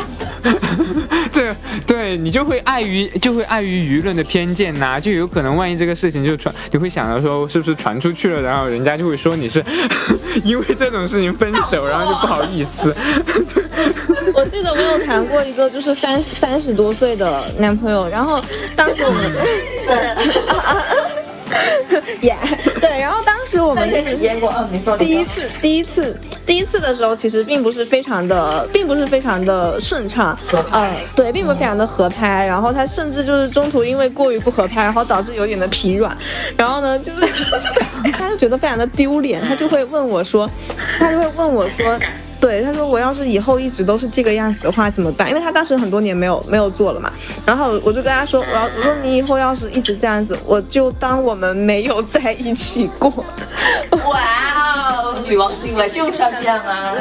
[1.32, 1.54] 对
[1.86, 9.64] 对，你就会碍于就会碍于舆论的偏见呐、就有可能万一这个事情就传，你会想到说是不是传出去了，然后人家就会说你是
[10.44, 12.94] 因为这种事情分手，然后就不好意思。
[14.34, 18.42] 我记得我有谈过一个就是三三十多岁的男朋友，然后
[18.76, 19.24] 当时我们
[22.22, 22.36] 耶
[22.80, 30.36] 对，然后当时我们就是验过，嗯，你说第一次，第一次，第一次的时候，其实并不是非常的，并不是非常的顺畅，
[30.70, 32.46] 呃，对，并不是非常的合拍。
[32.46, 36.16] 然后他甚至就是中途因为过于不合拍，然后导致有点的疲软。
[36.56, 37.26] 然后呢，就是
[38.12, 40.48] 他就觉得非常的丢脸，他就会问我说，
[40.98, 41.98] 他就会问我说。
[42.44, 45.26] 对，他说我要是以后一直都是这个样子的话怎么办？
[45.30, 47.10] 因为他当时很多年没有没有做了嘛。
[47.46, 53.10] 然后我就跟他说，我要我说你以后要是一直这样子，我就当我们没有在一起过。
[54.04, 54.20] 哇
[54.92, 56.92] 哦，女王心了就是要这样啊！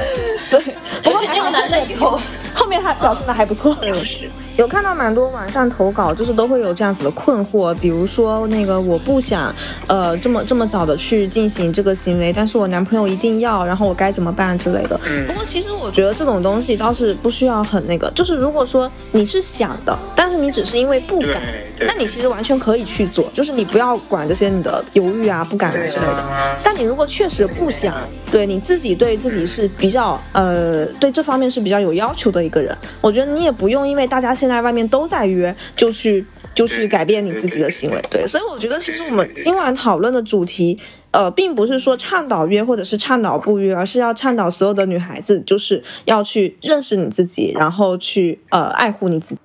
[0.50, 0.62] 对，
[1.04, 2.18] 不 过就是那个男的以后。
[2.56, 3.76] 后面他表现的还不错。
[4.58, 9.54] 有看到蛮多网上投稿，就是都会有这样子的困惑，比如说那个我不想，
[9.88, 15.00] 呃，这么这么早的去进行这个行为，但是我男朋友一定要，然后我该怎么办之类的。
[15.28, 21.42] 不过其实我觉得这种东西倒是不需要很那个，就是如果说你是想的，但是你只是因为不敢，
[21.80, 26.24] 那你其实完全可以去做，就是你不要管这些你的犹豫啊、不敢啊之类的。
[26.64, 27.96] 但你如果确实不想，
[28.34, 36.26] 对你自己对自己是比较呃对这方面是比较有要求的一个人，我觉得你也不用因为大家现在外面都在约，就去
[36.56, 38.04] 就去改变你自己的行为。
[38.10, 40.80] 对，所以我觉得其实我们今晚讨论的主题。
[41.14, 49.42] 呃，并不是说倡导约或者是倡导不约，而是要倡导所有的女孩子，就是要去认识你自己，然后去呃爱护你自己。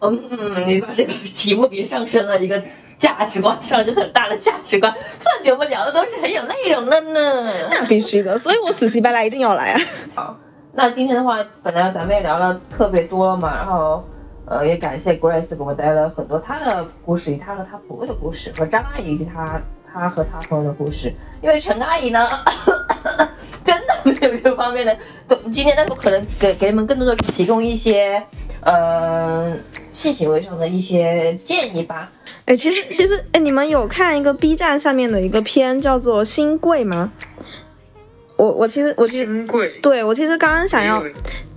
[0.00, 0.18] 嗯，
[0.66, 2.64] 你把这个题目给上升了一个
[2.98, 4.92] 价值观上，就很大的价值观。
[5.18, 7.50] 突然觉得我们聊的都是很有内容的呢。
[7.70, 9.80] 那必须的，所以我死乞白赖一定要来啊！
[10.14, 10.36] 好，
[10.72, 14.04] 那今天的话，本来咱们也聊了特别多了嘛，然后
[14.44, 19.60] 呃，也感谢 Grace 给我们带来了很多她的故事，以及她和她朋友的故事，和张阿姨以及她
[19.92, 21.12] 她和她朋友的故事。
[21.40, 22.28] 因为陈阿姨呢，
[23.64, 24.96] 真的没有这方面的
[25.28, 28.20] 懂经验，但是我可能给给你们更多的提供一些
[28.62, 29.54] 呃
[29.98, 32.10] 性行为上的一些建议吧。
[32.44, 37.12] 哎，其实其实哎，你们有看一个 B 站上面的一个片叫做《新贵》吗？
[38.36, 41.02] 我我其实我其实新贵，对我其实刚刚想要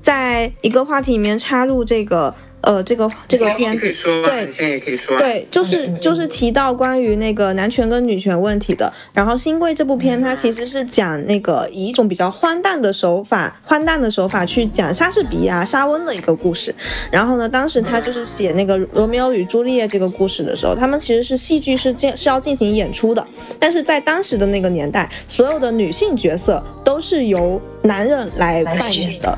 [0.01, 3.91] 在一个话题里面插入这个呃这个这个片子，
[4.23, 5.19] 对你现在也可以说啊。
[5.19, 8.91] 对，就是就是提到关于那个男权跟女权问题的。
[9.13, 16.73] 然后《新贵》这部片，它其实是讲那个以一种比较荒诞的手法，荒诞的手法去讲莎士比亚、莎翁的一个故事。
[17.11, 23.25] 然后呢，当时他就是写那个《罗密欧与朱丽叶》这个故事的时候，他们其实是戏剧是进是要进行演出的，
[23.59, 29.37] 但是在当时的那个年代，所有的女性角色都是由男人来扮演的。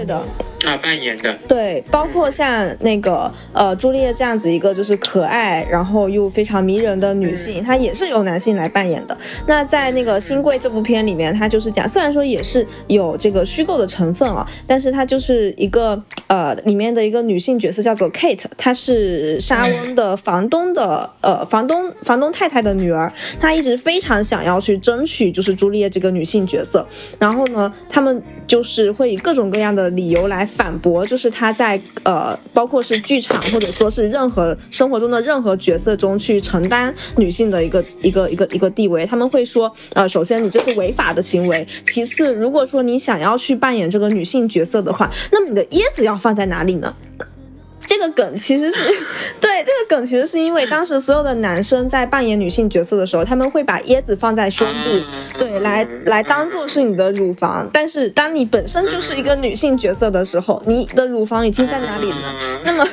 [0.00, 0.16] 对的，
[0.64, 9.16] 啊，扮演的，对，包括像那个呃朱丽叶这样子一个就是可爱，然后又非常迷人的女性，她也是由男性来扮演的。
[9.46, 26.86] 那在那个《新贵》这部片里面，它就是讲，虽然说也是有这个虚构的成分啊，但是它就是一个呃里面的一个女性角色叫做 Kate，她是莎翁的房东的呃房东房东太太的女儿，她一直非常想要去争取就是朱丽叶这个女性角色，
[27.18, 39.06] 然后呢，他们就是会以各种各样的理由来反驳，就是他在呃，包括是剧场或者说是任何生活中的任何角色中去承担女性的一个一个一个一个地位。
[39.06, 46.92] 他们会说，呃，首先你这是违法的行为，其次，如果说你想要去扮演这个女性角色的话，那么你的椰子要放在哪里呢？
[47.90, 48.84] 这个梗其实是
[49.42, 57.68] 对这个梗，其实是因为当时所有的男生在扮演女性角色的时候，他们会把椰子放在胸部，对，来来当做是你的乳房。
[57.72, 62.32] 但是当你本身就是一个女性角色的时候，你的乳房已经在哪里呢？
[62.64, 62.86] 那么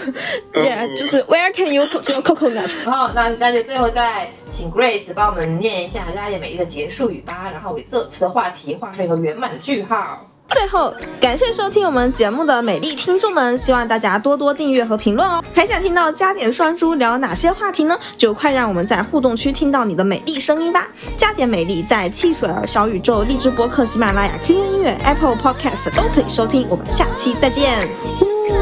[0.54, 2.74] ，yeah，就是 Where can you put your coconut？
[2.84, 10.27] 然后，那那就最后再请 Grace 帮我们念一下《家业美丽》的结束语吧，然后为这次的话题画上一个圆满的句号。
[10.48, 15.44] 最后，感谢收听我们节目的美丽听众们，希望大家多多订阅和评论哦。
[15.54, 17.98] 还想听到加点双珠聊哪些话题呢？
[18.18, 20.88] 就快让我们在互动区听到你的美丽声音吧！
[21.18, 26.66] 加点美丽在汽水儿、小宇宙、荔枝播客、喜马拉雅、QQ 音乐、Apple Podcast 都可以收听。
[26.70, 27.88] 我们下期再见。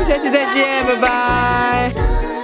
[0.07, 2.34] 下期再见，拜拜。